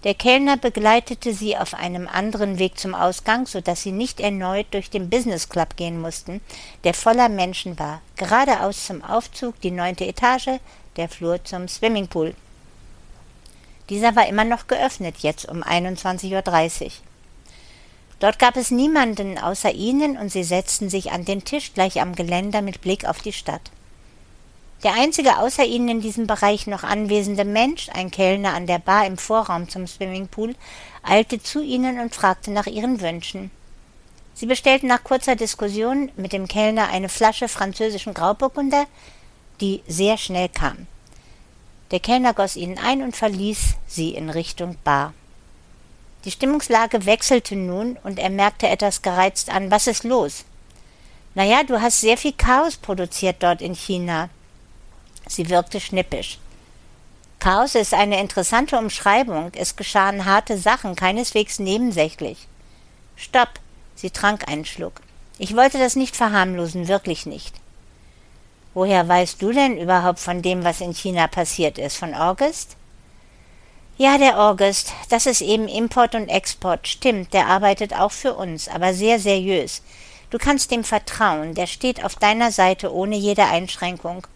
Der 0.02 0.14
Kellner 0.14 0.56
begleitete 0.56 1.32
sie 1.32 1.56
auf 1.56 1.74
einem 1.74 2.06
anderen 2.06 2.58
Weg 2.58 2.78
zum 2.78 2.94
Ausgang, 2.94 3.46
so 3.46 3.60
dass 3.60 3.82
sie 3.82 3.92
nicht 3.92 4.20
erneut 4.20 4.66
durch 4.72 4.90
den 4.90 5.10
Business 5.10 5.48
Club 5.48 5.76
gehen 5.76 6.00
mussten, 6.00 6.40
der 6.84 6.94
voller 6.94 7.28
Menschen 7.28 7.78
war. 7.78 8.02
Geradeaus 8.16 8.86
zum 8.86 9.02
Aufzug, 9.02 9.60
die 9.60 9.70
neunte 9.70 10.06
Etage, 10.06 10.60
der 10.96 11.08
Flur 11.08 11.42
zum 11.44 11.66
Swimmingpool. 11.68 12.34
Dieser 13.88 14.16
war 14.16 14.26
immer 14.26 14.44
noch 14.44 14.66
geöffnet, 14.66 15.18
jetzt 15.18 15.48
um 15.48 15.62
21.30 15.62 16.84
Uhr. 16.84 16.90
Dort 18.18 18.38
gab 18.38 18.56
es 18.56 18.70
niemanden 18.70 19.38
außer 19.38 19.72
ihnen 19.72 20.16
und 20.16 20.32
sie 20.32 20.42
setzten 20.42 20.88
sich 20.88 21.12
an 21.12 21.24
den 21.24 21.44
Tisch 21.44 21.74
gleich 21.74 22.00
am 22.00 22.14
Geländer 22.14 22.62
mit 22.62 22.80
Blick 22.80 23.04
auf 23.04 23.20
die 23.20 23.32
Stadt. 23.32 23.70
Der 24.82 24.94
einzige 24.94 25.38
außer 25.38 25.64
ihnen 25.64 25.88
in 25.88 26.00
diesem 26.00 26.26
Bereich 26.26 26.66
noch 26.66 26.82
anwesende 26.82 27.44
Mensch, 27.44 27.88
ein 27.90 28.10
Kellner 28.10 28.54
an 28.54 28.66
der 28.66 28.78
Bar 28.78 29.06
im 29.06 29.18
Vorraum 29.18 29.68
zum 29.68 29.86
Swimmingpool, 29.86 30.54
eilte 31.02 31.42
zu 31.42 31.62
ihnen 31.62 31.98
und 32.00 32.14
fragte 32.14 32.50
nach 32.50 32.66
ihren 32.66 33.00
Wünschen. 33.00 33.50
Sie 34.34 34.46
bestellten 34.46 34.86
nach 34.88 35.02
kurzer 35.02 35.34
Diskussion 35.34 36.10
mit 36.16 36.32
dem 36.32 36.46
Kellner 36.46 36.88
eine 36.88 37.08
Flasche 37.08 37.48
französischen 37.48 38.12
Grauburgunder, 38.12 38.86
die 39.62 39.82
sehr 39.88 40.18
schnell 40.18 40.50
kam. 40.50 40.86
Der 41.90 42.00
Kellner 42.00 42.34
goss 42.34 42.56
ihnen 42.56 42.78
ein 42.78 43.02
und 43.02 43.16
verließ 43.16 43.74
sie 43.86 44.10
in 44.10 44.30
Richtung 44.30 44.76
Bar. 44.82 45.14
Die 46.24 46.32
Stimmungslage 46.32 47.06
wechselte 47.06 47.54
nun 47.54 47.96
und 48.02 48.18
er 48.18 48.30
merkte 48.30 48.68
etwas 48.68 49.02
gereizt 49.02 49.48
an. 49.48 49.70
Was 49.70 49.86
ist 49.86 50.02
los? 50.02 50.44
Na 51.34 51.44
ja, 51.44 51.62
du 51.62 51.80
hast 51.80 52.00
sehr 52.00 52.16
viel 52.16 52.32
Chaos 52.32 52.76
produziert 52.76 53.36
dort 53.40 53.62
in 53.62 53.74
China. 53.74 54.28
Sie 55.28 55.48
wirkte 55.48 55.80
schnippisch. 55.80 56.38
Chaos 57.38 57.74
ist 57.74 57.94
eine 57.94 58.20
interessante 58.20 58.78
Umschreibung. 58.78 59.52
Es 59.54 59.76
geschahen 59.76 60.24
harte 60.24 60.58
Sachen, 60.58 60.96
keineswegs 60.96 61.58
nebensächlich. 61.58 62.48
Stopp. 63.14 63.60
Sie 63.94 64.10
trank 64.10 64.48
einen 64.48 64.64
Schluck. 64.64 65.00
Ich 65.38 65.54
wollte 65.54 65.78
das 65.78 65.96
nicht 65.96 66.16
verharmlosen, 66.16 66.88
wirklich 66.88 67.26
nicht. 67.26 67.54
Woher 68.76 69.08
weißt 69.08 69.40
du 69.40 69.52
denn 69.52 69.78
überhaupt 69.78 70.18
von 70.18 70.42
dem, 70.42 70.62
was 70.62 70.82
in 70.82 70.92
China 70.92 71.28
passiert 71.28 71.78
ist? 71.78 71.96
Von 71.96 72.12
August? 72.12 72.76
Ja, 73.96 74.18
der 74.18 74.38
August. 74.38 74.92
Das 75.08 75.24
ist 75.24 75.40
eben 75.40 75.66
Import 75.66 76.14
und 76.14 76.28
Export. 76.28 76.86
Stimmt, 76.86 77.32
der 77.32 77.46
arbeitet 77.46 77.94
auch 77.94 78.12
für 78.12 78.34
uns, 78.34 78.68
aber 78.68 78.92
sehr 78.92 79.18
seriös. 79.18 79.80
Du 80.28 80.36
kannst 80.36 80.70
dem 80.70 80.84
vertrauen, 80.84 81.54
der 81.54 81.66
steht 81.66 82.04
auf 82.04 82.16
deiner 82.16 82.52
Seite 82.52 82.92
ohne 82.92 83.16
jede 83.16 83.46
Einschränkung 83.46 84.26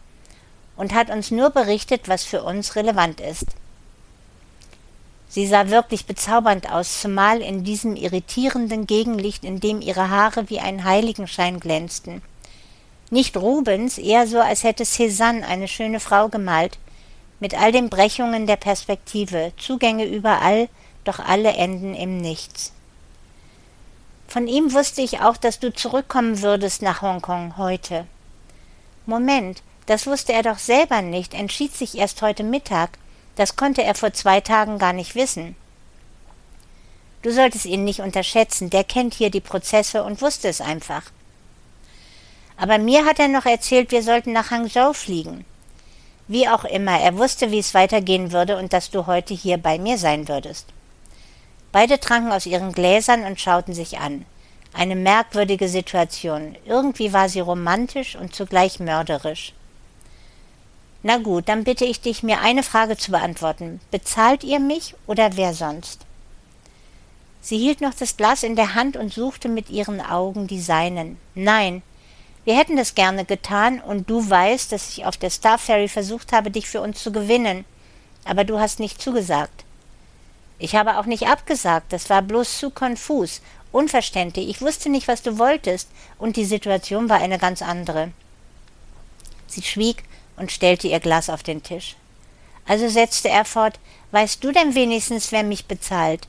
und 0.74 0.94
hat 0.94 1.10
uns 1.10 1.30
nur 1.30 1.50
berichtet, 1.50 2.08
was 2.08 2.24
für 2.24 2.42
uns 2.42 2.76
relevant 2.76 3.20
ist. 3.20 3.44
Sie 5.28 5.46
sah 5.46 5.68
wirklich 5.68 6.06
bezaubernd 6.06 6.72
aus, 6.72 7.02
zumal 7.02 7.42
in 7.42 7.62
diesem 7.62 7.94
irritierenden 7.94 8.86
Gegenlicht, 8.86 9.44
in 9.44 9.60
dem 9.60 9.82
ihre 9.82 10.08
Haare 10.08 10.48
wie 10.48 10.60
ein 10.60 10.84
Heiligenschein 10.84 11.60
glänzten. 11.60 12.22
Nicht 13.10 13.36
Rubens, 13.36 13.98
eher 13.98 14.26
so, 14.28 14.38
als 14.40 14.62
hätte 14.62 14.84
Cézanne 14.84 15.44
eine 15.44 15.66
schöne 15.66 15.98
Frau 15.98 16.28
gemalt, 16.28 16.78
mit 17.40 17.54
all 17.54 17.72
den 17.72 17.90
Brechungen 17.90 18.46
der 18.46 18.56
Perspektive, 18.56 19.52
Zugänge 19.58 20.04
überall, 20.04 20.68
doch 21.04 21.18
alle 21.18 21.52
enden 21.52 21.94
im 21.94 22.18
Nichts. 22.18 22.72
Von 24.28 24.46
ihm 24.46 24.72
wusste 24.72 25.02
ich 25.02 25.20
auch, 25.20 25.36
dass 25.36 25.58
du 25.58 25.74
zurückkommen 25.74 26.40
würdest 26.40 26.82
nach 26.82 27.02
Hongkong 27.02 27.56
heute. 27.56 28.06
Moment, 29.06 29.62
das 29.86 30.06
wusste 30.06 30.32
er 30.32 30.44
doch 30.44 30.58
selber 30.58 31.02
nicht, 31.02 31.34
entschied 31.34 31.74
sich 31.74 31.98
erst 31.98 32.22
heute 32.22 32.44
Mittag. 32.44 32.90
Das 33.34 33.56
konnte 33.56 33.82
er 33.82 33.96
vor 33.96 34.12
zwei 34.12 34.40
Tagen 34.40 34.78
gar 34.78 34.92
nicht 34.92 35.16
wissen. 35.16 35.56
Du 37.22 37.32
solltest 37.32 37.64
ihn 37.64 37.82
nicht 37.82 38.00
unterschätzen, 38.00 38.70
der 38.70 38.84
kennt 38.84 39.14
hier 39.14 39.30
die 39.30 39.40
Prozesse 39.40 40.04
und 40.04 40.22
wusste 40.22 40.46
es 40.46 40.60
einfach. 40.60 41.02
Aber 42.60 42.76
mir 42.76 43.06
hat 43.06 43.18
er 43.18 43.28
noch 43.28 43.46
erzählt, 43.46 43.90
wir 43.90 44.02
sollten 44.02 44.32
nach 44.32 44.50
Hangzhou 44.50 44.92
fliegen. 44.92 45.46
Wie 46.28 46.46
auch 46.46 46.64
immer, 46.64 47.00
er 47.00 47.16
wusste, 47.16 47.50
wie 47.50 47.58
es 47.58 47.72
weitergehen 47.72 48.32
würde 48.32 48.58
und 48.58 48.74
dass 48.74 48.90
du 48.90 49.06
heute 49.06 49.32
hier 49.32 49.56
bei 49.56 49.78
mir 49.78 49.96
sein 49.96 50.28
würdest. 50.28 50.66
Beide 51.72 51.98
tranken 51.98 52.32
aus 52.32 52.44
ihren 52.44 52.72
Gläsern 52.72 53.24
und 53.24 53.40
schauten 53.40 53.72
sich 53.72 53.98
an. 53.98 54.26
Eine 54.74 54.94
merkwürdige 54.94 55.68
Situation. 55.70 56.54
Irgendwie 56.66 57.14
war 57.14 57.30
sie 57.30 57.40
romantisch 57.40 58.14
und 58.14 58.34
zugleich 58.34 58.78
mörderisch. 58.78 59.54
Na 61.02 61.16
gut, 61.16 61.48
dann 61.48 61.64
bitte 61.64 61.86
ich 61.86 62.02
dich, 62.02 62.22
mir 62.22 62.42
eine 62.42 62.62
Frage 62.62 62.98
zu 62.98 63.10
beantworten. 63.10 63.80
Bezahlt 63.90 64.44
ihr 64.44 64.60
mich 64.60 64.94
oder 65.06 65.34
wer 65.38 65.54
sonst? 65.54 66.04
Sie 67.40 67.56
hielt 67.56 67.80
noch 67.80 67.94
das 67.94 68.18
Glas 68.18 68.42
in 68.42 68.54
der 68.54 68.74
Hand 68.74 68.98
und 68.98 69.14
suchte 69.14 69.48
mit 69.48 69.70
ihren 69.70 70.02
Augen 70.02 70.46
die 70.46 70.60
seinen. 70.60 71.16
Nein, 71.34 71.82
wir 72.44 72.56
hätten 72.56 72.76
das 72.76 72.94
gerne 72.94 73.24
getan, 73.24 73.80
und 73.80 74.08
du 74.08 74.28
weißt, 74.28 74.72
dass 74.72 74.90
ich 74.90 75.04
auf 75.04 75.16
der 75.16 75.30
Star 75.30 75.58
Ferry 75.58 75.88
versucht 75.88 76.32
habe, 76.32 76.50
dich 76.50 76.68
für 76.68 76.80
uns 76.80 77.02
zu 77.02 77.12
gewinnen, 77.12 77.64
aber 78.24 78.44
du 78.44 78.58
hast 78.58 78.80
nicht 78.80 79.00
zugesagt. 79.00 79.64
Ich 80.58 80.74
habe 80.74 80.98
auch 80.98 81.06
nicht 81.06 81.26
abgesagt, 81.26 81.92
das 81.92 82.10
war 82.10 82.22
bloß 82.22 82.58
zu 82.58 82.70
konfus, 82.70 83.40
unverständlich, 83.72 84.48
ich 84.48 84.60
wusste 84.60 84.88
nicht, 84.88 85.08
was 85.08 85.22
du 85.22 85.38
wolltest, 85.38 85.88
und 86.18 86.36
die 86.36 86.44
Situation 86.44 87.08
war 87.08 87.18
eine 87.18 87.38
ganz 87.38 87.62
andere. 87.62 88.12
Sie 89.46 89.62
schwieg 89.62 90.04
und 90.36 90.52
stellte 90.52 90.88
ihr 90.88 91.00
Glas 91.00 91.28
auf 91.28 91.42
den 91.42 91.62
Tisch. 91.62 91.96
Also 92.66 92.88
setzte 92.88 93.28
er 93.28 93.44
fort, 93.44 93.78
weißt 94.12 94.42
du 94.44 94.52
denn 94.52 94.74
wenigstens, 94.74 95.32
wer 95.32 95.42
mich 95.42 95.66
bezahlt? 95.66 96.28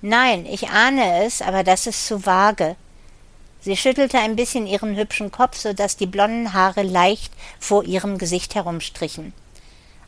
Nein, 0.00 0.46
ich 0.46 0.68
ahne 0.70 1.24
es, 1.24 1.42
aber 1.42 1.64
das 1.64 1.86
ist 1.86 2.06
zu 2.06 2.24
vage. 2.24 2.76
Sie 3.60 3.76
schüttelte 3.76 4.18
ein 4.18 4.36
bisschen 4.36 4.66
ihren 4.66 4.96
hübschen 4.96 5.32
Kopf, 5.32 5.56
so 5.56 5.72
dass 5.72 5.96
die 5.96 6.06
blonden 6.06 6.52
Haare 6.52 6.82
leicht 6.82 7.32
vor 7.58 7.84
ihrem 7.84 8.18
Gesicht 8.18 8.54
herumstrichen. 8.54 9.32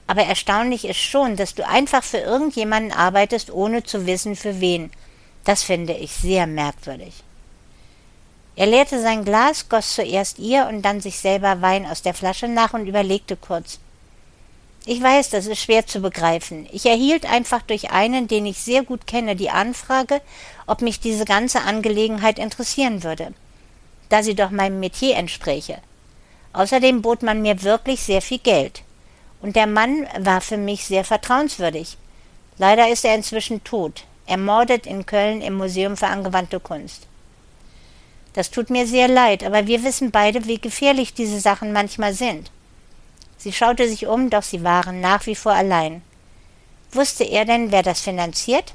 Aber 0.06 0.22
erstaunlich 0.22 0.84
ist 0.84 0.98
schon, 1.00 1.36
dass 1.36 1.54
du 1.54 1.66
einfach 1.66 2.02
für 2.02 2.18
irgendjemanden 2.18 2.92
arbeitest, 2.92 3.52
ohne 3.52 3.84
zu 3.84 4.06
wissen, 4.06 4.36
für 4.36 4.60
wen. 4.60 4.90
Das 5.44 5.62
finde 5.62 5.94
ich 5.94 6.12
sehr 6.12 6.46
merkwürdig. 6.46 7.22
Er 8.56 8.66
leerte 8.66 9.00
sein 9.00 9.24
Glas, 9.24 9.68
goss 9.68 9.94
zuerst 9.94 10.38
ihr 10.38 10.66
und 10.68 10.82
dann 10.82 11.00
sich 11.00 11.18
selber 11.18 11.62
Wein 11.62 11.86
aus 11.86 12.02
der 12.02 12.14
Flasche 12.14 12.48
nach 12.48 12.74
und 12.74 12.86
überlegte 12.86 13.36
kurz. 13.36 13.78
Ich 14.86 15.02
weiß, 15.02 15.30
das 15.30 15.46
ist 15.46 15.60
schwer 15.60 15.86
zu 15.86 16.00
begreifen. 16.00 16.66
Ich 16.72 16.86
erhielt 16.86 17.30
einfach 17.30 17.62
durch 17.62 17.90
einen, 17.90 18.28
den 18.28 18.46
ich 18.46 18.58
sehr 18.58 18.82
gut 18.82 19.06
kenne, 19.06 19.36
die 19.36 19.50
Anfrage, 19.50 20.20
ob 20.66 20.82
mich 20.82 21.00
diese 21.00 21.24
ganze 21.24 21.62
Angelegenheit 21.62 22.38
interessieren 22.38 23.02
würde, 23.02 23.32
da 24.10 24.22
sie 24.22 24.34
doch 24.34 24.50
meinem 24.50 24.78
Metier 24.78 25.16
entspräche. 25.16 25.78
Außerdem 26.52 27.00
bot 27.00 27.22
man 27.22 27.40
mir 27.40 27.62
wirklich 27.62 28.02
sehr 28.02 28.20
viel 28.20 28.38
Geld. 28.38 28.82
Und 29.40 29.56
der 29.56 29.66
Mann 29.66 30.06
war 30.18 30.42
für 30.42 30.58
mich 30.58 30.84
sehr 30.84 31.04
vertrauenswürdig. 31.04 31.96
Leider 32.58 32.90
ist 32.90 33.06
er 33.06 33.14
inzwischen 33.14 33.64
tot, 33.64 34.04
ermordet 34.26 34.86
in 34.86 35.06
Köln 35.06 35.40
im 35.40 35.54
Museum 35.54 35.96
für 35.96 36.08
angewandte 36.08 36.60
Kunst. 36.60 37.06
Das 38.34 38.50
tut 38.50 38.68
mir 38.68 38.86
sehr 38.86 39.08
leid, 39.08 39.42
aber 39.42 39.66
wir 39.66 39.82
wissen 39.82 40.10
beide, 40.10 40.46
wie 40.46 40.60
gefährlich 40.60 41.14
diese 41.14 41.40
Sachen 41.40 41.72
manchmal 41.72 42.12
sind. 42.12 42.50
Sie 43.38 43.52
schaute 43.52 43.88
sich 43.88 44.06
um, 44.06 44.28
doch 44.28 44.42
sie 44.42 44.62
waren 44.62 45.00
nach 45.00 45.26
wie 45.26 45.34
vor 45.34 45.52
allein. 45.52 46.02
Wusste 46.92 47.24
er 47.24 47.44
denn, 47.44 47.72
wer 47.72 47.82
das 47.82 48.00
finanziert? 48.00 48.74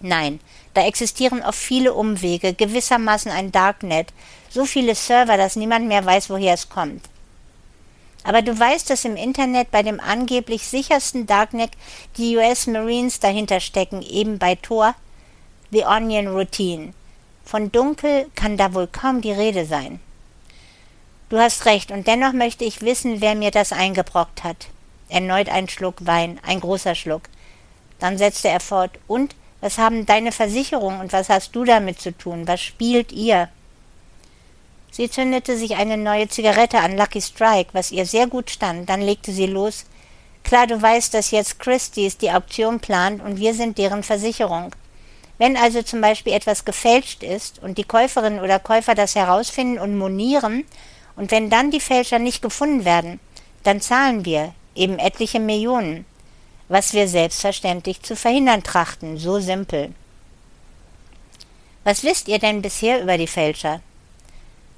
Nein, 0.00 0.40
da 0.76 0.84
existieren 0.84 1.42
oft 1.42 1.58
viele 1.58 1.94
Umwege, 1.94 2.52
gewissermaßen 2.52 3.30
ein 3.30 3.50
Darknet, 3.50 4.12
so 4.50 4.66
viele 4.66 4.94
Server, 4.94 5.36
dass 5.36 5.56
niemand 5.56 5.88
mehr 5.88 6.04
weiß, 6.04 6.28
woher 6.28 6.54
es 6.54 6.68
kommt. 6.68 7.08
Aber 8.24 8.42
du 8.42 8.58
weißt, 8.58 8.90
dass 8.90 9.04
im 9.04 9.16
Internet 9.16 9.70
bei 9.70 9.82
dem 9.82 10.00
angeblich 10.00 10.66
sichersten 10.66 11.26
Darknet 11.26 11.70
die 12.16 12.36
US 12.36 12.66
Marines 12.66 13.20
dahinter 13.20 13.60
stecken, 13.60 14.02
eben 14.02 14.38
bei 14.38 14.56
Tor, 14.56 14.94
The 15.70 15.84
Onion 15.84 16.26
Routine. 16.26 16.92
Von 17.44 17.72
dunkel 17.72 18.26
kann 18.34 18.56
da 18.56 18.74
wohl 18.74 18.88
kaum 18.88 19.20
die 19.20 19.32
Rede 19.32 19.64
sein. 19.64 20.00
Du 21.28 21.38
hast 21.38 21.64
recht, 21.64 21.90
und 21.90 22.06
dennoch 22.06 22.32
möchte 22.32 22.64
ich 22.64 22.82
wissen, 22.82 23.20
wer 23.20 23.34
mir 23.34 23.50
das 23.50 23.72
eingebrockt 23.72 24.44
hat. 24.44 24.68
Erneut 25.08 25.48
ein 25.48 25.68
Schluck 25.68 26.04
Wein, 26.04 26.38
ein 26.44 26.60
großer 26.60 26.94
Schluck. 26.94 27.22
Dann 27.98 28.18
setzte 28.18 28.48
er 28.48 28.60
fort, 28.60 28.90
und 29.06 29.34
was 29.66 29.78
haben 29.78 30.06
deine 30.06 30.30
Versicherungen 30.30 31.00
und 31.00 31.12
was 31.12 31.28
hast 31.28 31.56
du 31.56 31.64
damit 31.64 32.00
zu 32.00 32.16
tun? 32.16 32.46
Was 32.46 32.62
spielt 32.62 33.10
ihr? 33.10 33.48
Sie 34.92 35.10
zündete 35.10 35.56
sich 35.56 35.74
eine 35.74 35.96
neue 35.96 36.28
Zigarette 36.28 36.78
an 36.78 36.96
Lucky 36.96 37.20
Strike, 37.20 37.70
was 37.72 37.90
ihr 37.90 38.06
sehr 38.06 38.28
gut 38.28 38.48
stand, 38.48 38.88
dann 38.88 39.02
legte 39.02 39.32
sie 39.32 39.46
los. 39.46 39.84
Klar, 40.44 40.68
du 40.68 40.80
weißt, 40.80 41.12
dass 41.12 41.32
jetzt 41.32 41.58
Christie's 41.58 42.16
die 42.16 42.30
Auktion 42.30 42.78
plant 42.78 43.20
und 43.20 43.40
wir 43.40 43.54
sind 43.54 43.76
deren 43.76 44.04
Versicherung. 44.04 44.72
Wenn 45.36 45.56
also 45.56 45.82
zum 45.82 46.00
Beispiel 46.00 46.34
etwas 46.34 46.64
gefälscht 46.64 47.24
ist 47.24 47.60
und 47.60 47.76
die 47.76 47.82
Käuferin 47.82 48.38
oder 48.38 48.60
Käufer 48.60 48.94
das 48.94 49.16
herausfinden 49.16 49.80
und 49.80 49.98
monieren, 49.98 50.64
und 51.16 51.32
wenn 51.32 51.50
dann 51.50 51.72
die 51.72 51.80
Fälscher 51.80 52.20
nicht 52.20 52.40
gefunden 52.40 52.84
werden, 52.84 53.18
dann 53.64 53.80
zahlen 53.80 54.24
wir 54.24 54.54
eben 54.76 55.00
etliche 55.00 55.40
Millionen, 55.40 56.04
was 56.68 56.92
wir 56.92 57.08
selbstverständlich 57.08 58.02
zu 58.02 58.16
verhindern 58.16 58.62
trachten, 58.62 59.18
so 59.18 59.38
simpel. 59.40 59.92
Was 61.84 62.02
wisst 62.02 62.28
ihr 62.28 62.38
denn 62.38 62.62
bisher 62.62 63.02
über 63.02 63.16
die 63.16 63.28
Fälscher? 63.28 63.80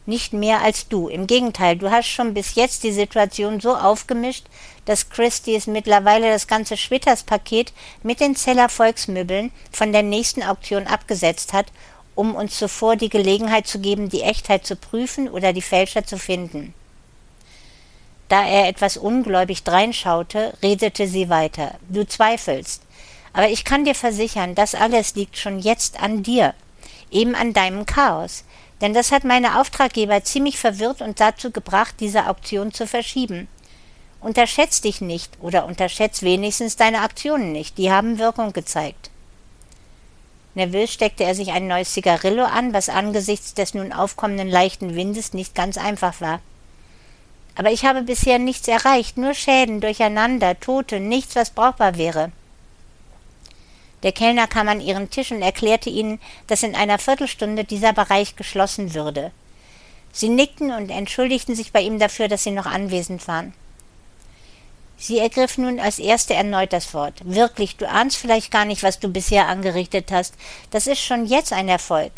Nicht 0.05 0.33
mehr 0.33 0.63
als 0.63 0.89
du. 0.89 1.09
Im 1.09 1.27
Gegenteil, 1.27 1.77
du 1.77 1.91
hast 1.91 2.09
schon 2.09 2.35
bis 2.35 2.55
jetzt 2.55 2.83
die 2.83 2.93
Situation 2.93 3.61
so 3.61 3.77
aufgemischt, 3.77 4.47
dass 4.85 5.11
Christie's 5.11 5.67
mittlerweile 5.67 6.31
das 6.31 6.47
ganze 6.47 6.77
Schwitters-Paket 6.79 7.73
mit 8.03 8.21
den 8.21 8.35
Zeller 8.37 8.69
Volksmöbeln 8.71 9.51
von 9.71 9.93
der 9.93 10.03
nächsten 10.03 10.43
Auktion 10.43 10.87
abgesetzt 10.87 11.53
hat, 11.53 11.67
um 12.15 12.35
uns 12.35 12.59
zuvor 12.59 12.97
die 12.97 13.11
Gelegenheit 13.11 13.67
zu 13.67 13.81
geben, 13.81 14.09
die 14.09 14.23
Echtheit 14.23 14.67
zu 14.67 14.77
prüfen 14.77 15.29
oder 15.29 15.53
die 15.53 15.63
Fälscher 15.63 16.05
zu 16.05 16.19
finden. 16.19 16.75
Da 18.29 18.47
er 18.47 18.69
etwas 18.69 18.97
ungläubig 18.97 19.65
dreinschaute, 19.65 20.53
redete 20.63 21.09
sie 21.09 21.29
weiter. 21.31 21.75
Du 21.89 22.07
zweifelst. 22.07 22.83
Aber 23.33 23.49
ich 23.49 23.65
kann 23.65 23.85
dir 23.85 23.95
versichern, 23.95 24.55
das 24.55 24.75
alles 24.75 25.15
liegt 25.15 25.39
schon 25.39 25.59
jetzt 25.59 26.03
an 26.03 26.23
dir, 26.23 26.55
eben 27.11 27.35
an 27.35 27.53
deinem 27.53 27.87
Chaos. 27.87 28.45
Denn 28.81 28.95
das 28.95 29.13
hat 29.13 29.25
meine 29.25 29.61
Auftraggeber 29.61 30.23
ziemlich 30.25 30.59
verwirrt 30.59 31.01
und 31.01 31.21
dazu 31.21 31.51
gebracht, 31.51 31.97
diese 32.01 32.29
Auktion 32.29 32.73
zu 32.73 32.87
verschieben. 32.87 33.49
Unterschätz 34.21 34.81
dich 34.81 35.01
nicht 35.01 35.33
oder 35.41 35.65
unterschätz 35.67 36.23
wenigstens 36.23 36.77
deine 36.77 37.03
Aktionen 37.03 37.53
nicht, 37.53 37.79
die 37.79 37.91
haben 37.91 38.19
Wirkung 38.19 38.53
gezeigt. 38.53 39.11
Nervös 40.55 40.93
steckte 40.93 41.23
er 41.23 41.37
sich 41.37 41.53
ein 41.53 41.69
neues 41.69 41.93
Zigarillo 41.93 42.45
an, 42.45 42.73
was 42.73 42.89
angesichts 42.89 43.55
des 43.55 43.75
nun 43.75 43.93
aufkommenden 43.93 44.49
leichten 44.49 44.97
Windes 44.97 45.33
nicht 45.33 45.55
ganz 45.55 45.79
einfach 45.79 46.21
war. 46.21 46.41
Aber 47.59 47.73
ich 47.73 47.85
habe 47.85 48.03
bisher 48.03 48.39
nichts 48.39 48.69
erreicht, 48.69 49.17
nur 49.17 49.35
Schäden, 49.35 49.81
Durcheinander, 49.81 50.61
Tote, 50.61 51.01
nichts, 51.01 51.35
was 51.35 51.51
brauchbar 51.51 51.99
wäre. 51.99 52.31
Der 54.05 54.13
Kellner 54.13 54.47
kam 54.47 54.69
an 54.69 54.81
ihren 54.81 55.11
Tisch 55.11 55.33
und 55.33 55.43
erklärte 55.43 55.91
ihnen, 55.91 56.21
dass 56.47 56.63
in 56.63 56.77
einer 56.77 57.01
Viertelstunde 57.01 57.65
dieser 57.65 57.93
Bereich 57.93 58.37
geschlossen 58.37 58.95
würde. 58.95 59.33
Sie 60.13 60.29
nickten 60.29 60.71
und 60.71 60.89
entschuldigten 60.89 61.57
sich 61.57 61.73
bei 61.73 61.81
ihm 61.81 61.99
dafür, 61.99 62.29
dass 62.29 62.45
sie 62.45 62.53
noch 62.53 62.67
anwesend 62.67 63.27
waren. 63.27 63.53
Sie 64.97 65.19
ergriff 65.19 65.59
nun 65.59 65.81
als 65.81 65.99
erste 65.99 66.35
erneut 66.35 66.73
das 66.73 66.95
Wort. 66.95 67.23
Wirklich, 67.25 67.77
du 67.77 67.89
ahnst 67.89 68.19
vielleicht 68.19 68.53
gar 68.53 68.67
nicht, 68.67 68.85
was 68.85 69.01
du 69.01 69.09
bisher 69.09 69.49
angerichtet 69.49 70.13
hast. 70.13 70.35
Das 70.71 70.87
ist 70.87 71.01
schon 71.01 71.27
jetzt 71.27 71.53
ein 71.53 71.69
Erfolg. 71.69 72.13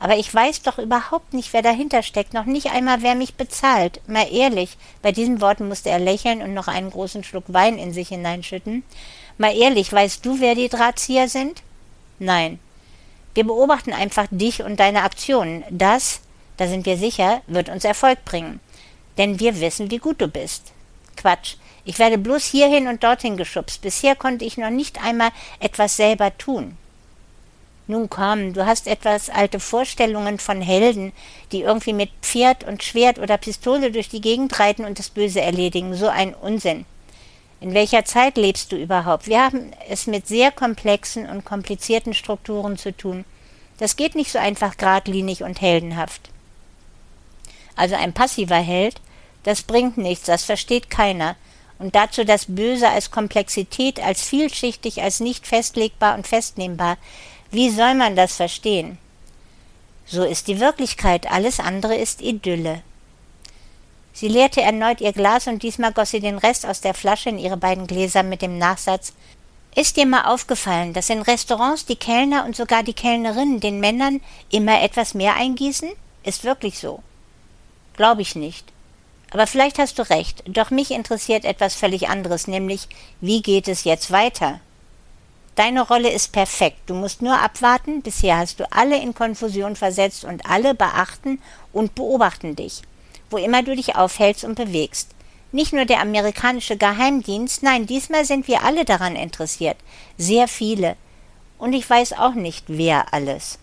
Aber 0.00 0.16
ich 0.16 0.34
weiß 0.34 0.62
doch 0.62 0.78
überhaupt 0.78 1.34
nicht, 1.34 1.52
wer 1.52 1.60
dahinter 1.60 2.02
steckt, 2.02 2.32
noch 2.32 2.46
nicht 2.46 2.72
einmal, 2.72 3.02
wer 3.02 3.14
mich 3.14 3.34
bezahlt. 3.34 4.00
Mal 4.08 4.32
ehrlich, 4.32 4.78
bei 5.02 5.12
diesen 5.12 5.42
Worten 5.42 5.68
musste 5.68 5.90
er 5.90 5.98
lächeln 5.98 6.40
und 6.40 6.54
noch 6.54 6.68
einen 6.68 6.90
großen 6.90 7.22
Schluck 7.22 7.44
Wein 7.48 7.78
in 7.78 7.92
sich 7.92 8.08
hineinschütten. 8.08 8.82
Mal 9.36 9.54
ehrlich, 9.54 9.92
weißt 9.92 10.24
du, 10.24 10.40
wer 10.40 10.54
die 10.54 10.70
Drahtzieher 10.70 11.28
sind? 11.28 11.62
Nein. 12.18 12.58
Wir 13.34 13.44
beobachten 13.44 13.92
einfach 13.92 14.26
dich 14.30 14.62
und 14.62 14.80
deine 14.80 15.02
Aktionen. 15.02 15.64
Das, 15.70 16.20
da 16.56 16.66
sind 16.66 16.86
wir 16.86 16.96
sicher, 16.96 17.42
wird 17.46 17.68
uns 17.68 17.84
Erfolg 17.84 18.24
bringen. 18.24 18.58
Denn 19.18 19.38
wir 19.38 19.60
wissen, 19.60 19.90
wie 19.90 19.98
gut 19.98 20.20
du 20.20 20.28
bist. 20.28 20.72
Quatsch. 21.16 21.56
Ich 21.84 21.98
werde 21.98 22.16
bloß 22.16 22.44
hierhin 22.44 22.88
und 22.88 23.04
dorthin 23.04 23.36
geschubst. 23.36 23.82
Bisher 23.82 24.16
konnte 24.16 24.46
ich 24.46 24.56
noch 24.56 24.70
nicht 24.70 25.02
einmal 25.02 25.30
etwas 25.58 25.96
selber 25.96 26.36
tun. 26.38 26.76
Nun 27.90 28.08
komm, 28.08 28.52
du 28.52 28.66
hast 28.66 28.86
etwas 28.86 29.30
alte 29.30 29.58
Vorstellungen 29.58 30.38
von 30.38 30.62
Helden, 30.62 31.10
die 31.50 31.62
irgendwie 31.62 31.92
mit 31.92 32.10
Pferd 32.22 32.62
und 32.62 32.84
Schwert 32.84 33.18
oder 33.18 33.36
Pistole 33.36 33.90
durch 33.90 34.08
die 34.08 34.20
Gegend 34.20 34.60
reiten 34.60 34.84
und 34.84 35.00
das 35.00 35.08
Böse 35.08 35.40
erledigen. 35.40 35.96
So 35.96 36.06
ein 36.06 36.32
Unsinn. 36.32 36.84
In 37.60 37.74
welcher 37.74 38.04
Zeit 38.04 38.36
lebst 38.36 38.70
du 38.70 38.76
überhaupt? 38.76 39.26
Wir 39.26 39.42
haben 39.42 39.72
es 39.88 40.06
mit 40.06 40.28
sehr 40.28 40.52
komplexen 40.52 41.28
und 41.28 41.44
komplizierten 41.44 42.14
Strukturen 42.14 42.78
zu 42.78 42.96
tun. 42.96 43.24
Das 43.78 43.96
geht 43.96 44.14
nicht 44.14 44.30
so 44.30 44.38
einfach 44.38 44.76
geradlinig 44.76 45.42
und 45.42 45.60
heldenhaft. 45.60 46.30
Also 47.74 47.96
ein 47.96 48.12
passiver 48.12 48.54
Held, 48.54 49.00
das 49.42 49.62
bringt 49.62 49.98
nichts, 49.98 50.26
das 50.26 50.44
versteht 50.44 50.90
keiner. 50.90 51.34
Und 51.80 51.96
dazu 51.96 52.24
das 52.24 52.44
Böse 52.46 52.88
als 52.88 53.10
Komplexität, 53.10 53.98
als 53.98 54.22
vielschichtig, 54.22 55.02
als 55.02 55.18
nicht 55.18 55.44
festlegbar 55.48 56.14
und 56.14 56.28
festnehmbar. 56.28 56.96
Wie 57.50 57.70
soll 57.70 57.94
man 57.94 58.14
das 58.14 58.36
verstehen? 58.36 58.98
So 60.06 60.24
ist 60.24 60.46
die 60.46 60.60
Wirklichkeit, 60.60 61.30
alles 61.30 61.58
andere 61.58 61.96
ist 61.96 62.20
Idylle. 62.20 62.82
Sie 64.12 64.28
leerte 64.28 64.60
erneut 64.60 65.00
ihr 65.00 65.12
Glas 65.12 65.46
und 65.46 65.62
diesmal 65.62 65.92
goss 65.92 66.10
sie 66.10 66.20
den 66.20 66.38
Rest 66.38 66.66
aus 66.66 66.80
der 66.80 66.94
Flasche 66.94 67.28
in 67.28 67.38
ihre 67.38 67.56
beiden 67.56 67.86
Gläser 67.86 68.22
mit 68.22 68.42
dem 68.42 68.58
Nachsatz 68.58 69.12
Ist 69.74 69.96
dir 69.96 70.06
mal 70.06 70.24
aufgefallen, 70.24 70.92
dass 70.92 71.10
in 71.10 71.22
Restaurants 71.22 71.86
die 71.86 71.96
Kellner 71.96 72.44
und 72.44 72.56
sogar 72.56 72.82
die 72.82 72.92
Kellnerinnen 72.92 73.60
den 73.60 73.78
Männern 73.78 74.20
immer 74.50 74.82
etwas 74.82 75.14
mehr 75.14 75.36
eingießen? 75.36 75.90
Ist 76.24 76.44
wirklich 76.44 76.78
so. 76.78 77.02
Glaube 77.96 78.22
ich 78.22 78.34
nicht. 78.34 78.66
Aber 79.30 79.46
vielleicht 79.46 79.78
hast 79.78 79.98
du 79.98 80.08
recht, 80.08 80.42
doch 80.46 80.70
mich 80.70 80.90
interessiert 80.90 81.44
etwas 81.44 81.76
völlig 81.76 82.08
anderes, 82.08 82.48
nämlich 82.48 82.88
wie 83.20 83.42
geht 83.42 83.68
es 83.68 83.84
jetzt 83.84 84.10
weiter? 84.10 84.60
Deine 85.56 85.82
Rolle 85.82 86.10
ist 86.10 86.32
perfekt, 86.32 86.78
du 86.86 86.94
musst 86.94 87.22
nur 87.22 87.38
abwarten, 87.38 88.02
bisher 88.02 88.38
hast 88.38 88.60
du 88.60 88.72
alle 88.72 89.00
in 89.00 89.14
Konfusion 89.14 89.76
versetzt 89.76 90.24
und 90.24 90.46
alle 90.46 90.74
beachten 90.74 91.40
und 91.72 91.94
beobachten 91.94 92.56
dich 92.56 92.82
wo 93.30 93.38
immer 93.38 93.62
du 93.62 93.74
dich 93.74 93.96
aufhältst 93.96 94.44
und 94.44 94.56
bewegst. 94.56 95.10
Nicht 95.52 95.72
nur 95.72 95.84
der 95.84 96.00
amerikanische 96.00 96.76
Geheimdienst, 96.76 97.62
nein, 97.62 97.86
diesmal 97.86 98.24
sind 98.24 98.46
wir 98.46 98.62
alle 98.62 98.84
daran 98.84 99.16
interessiert. 99.16 99.76
Sehr 100.16 100.46
viele. 100.48 100.96
Und 101.58 101.72
ich 101.72 101.88
weiß 101.88 102.14
auch 102.14 102.34
nicht, 102.34 102.64
wer 102.68 103.12
alles. 103.12 103.58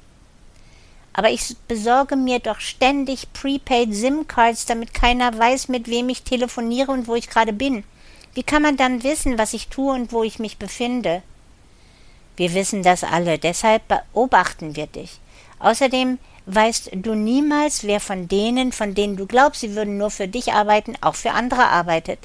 Aber 1.14 1.30
ich 1.30 1.56
besorge 1.68 2.16
mir 2.16 2.40
doch 2.40 2.60
ständig 2.60 3.32
Prepaid 3.34 3.94
SIM-Cards, 3.94 4.66
damit 4.66 4.94
keiner 4.94 5.38
weiß, 5.38 5.68
mit 5.70 5.88
wem 5.88 6.10
ich 6.10 6.24
telefoniere 6.24 6.92
und 6.92 7.08
wo 7.08 7.16
ich 7.16 7.30
gerade 7.30 7.54
bin. 7.54 7.84
Wie 8.34 8.44
kann 8.44 8.62
man 8.62 8.78
dann 8.78 9.04
wissen, 9.04 9.38
was 9.38 9.54
ich 9.54 9.70
tue 9.70 9.94
und 9.94 10.12
wo 10.12 10.24
ich 10.24 10.40
mich 10.40 10.58
befinde? 10.58 11.24
Wir 12.38 12.54
wissen 12.54 12.84
das 12.84 13.04
alle, 13.04 13.40
deshalb 13.40 13.84
beobachten 13.88 14.76
wir 14.76 14.88
dich. 14.88 15.20
Außerdem 15.60 16.20
weißt 16.46 16.92
du 16.94 17.16
niemals, 17.16 17.84
wer 17.84 18.00
von 18.00 18.28
denen, 18.28 18.72
von 18.72 18.94
denen 18.94 19.18
du 19.18 19.26
glaubst, 19.26 19.62
sie 19.62 19.76
würden 19.76 19.98
nur 19.98 20.12
für 20.12 20.28
dich 20.28 20.54
arbeiten, 20.54 20.96
auch 21.02 21.16
für 21.16 21.32
andere 21.32 21.68
arbeitet. 21.68 22.20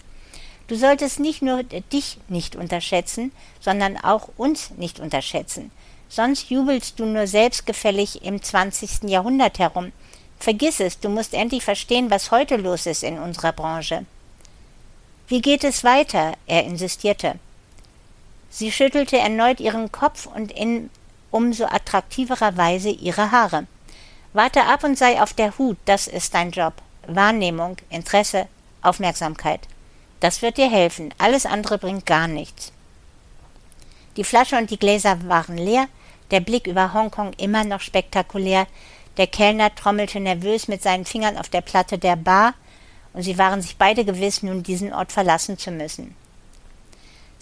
Du 0.68 0.77
solltest 0.77 1.18
nicht 1.18 1.42
nur 1.42 1.62
dich 1.64 2.18
nicht 2.29 2.57
unterschätzen, 2.57 3.33
sondern 3.61 3.96
auch 3.96 4.29
uns 4.37 4.70
nicht 4.77 5.01
unterschätzen. 5.01 5.70
Sonst 6.09 6.51
jubelst 6.51 7.01
du 7.01 7.07
nur 7.07 7.27
selbstgefällig 7.27 8.22
im 8.22 8.42
20. 8.42 9.05
Jahrhundert 9.05 9.59
herum. 9.59 9.92
Vergiss 10.38 10.81
es, 10.81 11.01
du 11.01 11.09
musst 11.09 11.35
endlich 11.35 11.64
verstehen, 11.64 12.11
was 12.11 12.31
heute 12.31 12.57
los 12.57 12.87
ist 12.87 13.03
in 13.03 13.18
unserer 13.18 13.53
Branche. 13.53 14.05
Wie 15.27 15.40
geht 15.40 15.64
es 15.64 15.85
weiter? 15.85 16.35
er 16.46 16.64
insistierte. 16.64 17.37
Sie 18.55 18.71
schüttelte 18.71 19.17
erneut 19.17 19.61
ihren 19.61 19.91
Kopf 19.93 20.27
und 20.27 20.53
in 20.53 20.91
umso 21.31 21.65
attraktiverer 21.65 22.55
Weise 22.59 22.91
ihre 22.91 23.33
Haare. 23.33 23.67
Warte 24.35 24.65
ab 24.65 24.85
und 24.85 24.99
sei 24.99 25.23
auf 25.23 25.33
der 25.33 25.57
Hut, 25.57 25.79
das 25.87 26.07
ist 26.07 26.35
dein 26.35 26.51
Job. 26.51 26.75
Wahrnehmung, 27.07 27.79
Interesse, 27.88 28.49
Aufmerksamkeit. 28.83 29.61
Das 30.21 30.43
wird 30.43 30.59
dir 30.59 30.71
helfen, 30.71 31.15
alles 31.17 31.47
andere 31.47 31.79
bringt 31.79 32.05
gar 32.05 32.29
nichts. 32.29 32.73
Die 34.19 34.25
Flasche 34.25 34.59
und 34.59 34.71
die 34.71 34.79
Gläser 34.79 35.27
waren 35.27 35.57
leer, 35.57 35.88
der 36.31 36.41
Blick 36.41 36.67
über 36.67 36.93
Hongkong 36.93 37.33
immer 37.38 37.65
noch 37.65 37.81
spektakulär, 37.81 38.67
der 39.17 39.29
Kellner 39.29 39.75
trommelte 39.75 40.21
nervös 40.21 40.69
mit 40.69 40.83
seinen 40.83 41.07
Fingern 41.07 41.38
auf 41.38 41.49
der 41.49 41.62
Platte 41.62 41.97
der 41.97 42.17
Bar, 42.17 42.53
und 43.15 43.23
sie 43.23 43.38
waren 43.38 43.62
sich 43.62 43.79
beide 43.79 44.05
gewiss, 44.05 44.43
nun 44.43 44.62
diesen 44.62 44.93
Ort 44.93 45.11
verlassen 45.11 45.57
zu 45.57 45.71
müssen. 45.71 46.15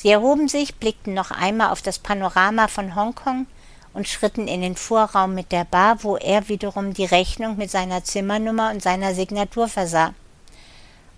Sie 0.01 0.09
erhoben 0.09 0.49
sich, 0.49 0.77
blickten 0.77 1.13
noch 1.13 1.31
einmal 1.31 1.73
auf 1.73 1.83
das 1.83 1.99
Panorama 1.99 2.69
von 2.69 2.95
Hongkong 2.97 3.47
und 3.93 4.09
schritten 4.09 4.49
in 4.49 4.63
den 4.63 4.75
Vorraum 4.75 5.35
mit 5.35 5.53
der 5.53 5.67
Bar, 5.67 6.03
wo 6.03 6.17
er 6.17 6.49
wiederum 6.49 6.95
die 6.95 7.05
Rechnung 7.05 7.59
mit 7.59 7.71
seiner 7.71 8.03
Zimmernummer 8.03 8.71
und 8.71 8.83
seiner 8.83 9.15
Signatur 9.15 9.69
versah. 9.69 10.15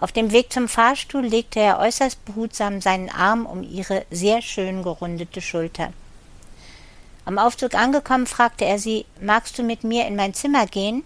Auf 0.00 0.10
dem 0.10 0.32
Weg 0.32 0.52
zum 0.52 0.66
Fahrstuhl 0.66 1.24
legte 1.24 1.60
er 1.60 1.78
äußerst 1.78 2.24
behutsam 2.24 2.80
seinen 2.80 3.08
Arm 3.08 3.46
um 3.46 3.62
ihre 3.62 4.04
sehr 4.10 4.42
schön 4.42 4.82
gerundete 4.82 5.40
Schulter. 5.40 5.92
Am 7.24 7.38
Aufzug 7.38 7.76
angekommen, 7.76 8.26
fragte 8.26 8.64
er 8.64 8.80
sie, 8.80 9.06
magst 9.20 9.56
du 9.60 9.62
mit 9.62 9.84
mir 9.84 10.08
in 10.08 10.16
mein 10.16 10.34
Zimmer 10.34 10.66
gehen? 10.66 11.04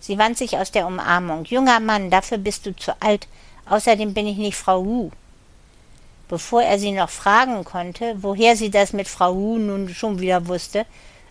Sie 0.00 0.16
wand 0.16 0.38
sich 0.38 0.56
aus 0.56 0.72
der 0.72 0.86
Umarmung. 0.86 1.44
Junger 1.44 1.80
Mann, 1.80 2.10
dafür 2.10 2.38
bist 2.38 2.64
du 2.64 2.74
zu 2.74 2.94
alt. 3.02 3.28
Außerdem 3.66 4.14
bin 4.14 4.26
ich 4.26 4.38
nicht 4.38 4.56
Frau 4.56 4.82
Wu. 4.82 5.10
Bevor 6.30 6.62
er 6.62 6.78
sie 6.78 6.92
noch 6.92 7.10
fragen 7.10 7.64
konnte, 7.64 8.14
woher 8.22 8.54
sie 8.54 8.70
das 8.70 8.92
mit 8.92 9.08
Frau 9.08 9.34
Wu 9.34 9.58
nun 9.58 9.88
schon 9.88 10.20
wieder 10.20 10.46
wusste, 10.46 10.86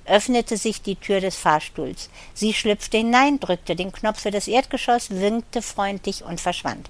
öffnete 0.06 0.58
sich 0.58 0.82
die 0.82 0.98
Tür 0.98 1.22
des 1.22 1.38
Fahrstuhls. 1.38 2.10
Sie 2.34 2.54
schlüpfte 2.54 2.98
hinein, 2.98 3.40
drückte 3.40 3.78
den 3.78 3.94
Knopf 3.94 4.20
für 4.20 4.32
das 4.32 4.50
Erdgeschoss, 4.50 5.10
winkte 5.12 5.62
freundlich 5.62 6.26
und 6.26 6.42
verschwand. 6.42 6.90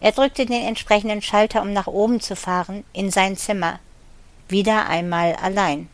Er 0.00 0.10
drückte 0.10 0.46
den 0.46 0.66
entsprechenden 0.66 1.22
Schalter, 1.22 1.62
um 1.62 1.72
nach 1.72 1.86
oben 1.86 2.20
zu 2.20 2.34
fahren, 2.34 2.82
in 2.92 3.12
sein 3.12 3.36
Zimmer. 3.36 3.78
Wieder 4.48 4.88
einmal 4.88 5.36
allein. 5.36 5.88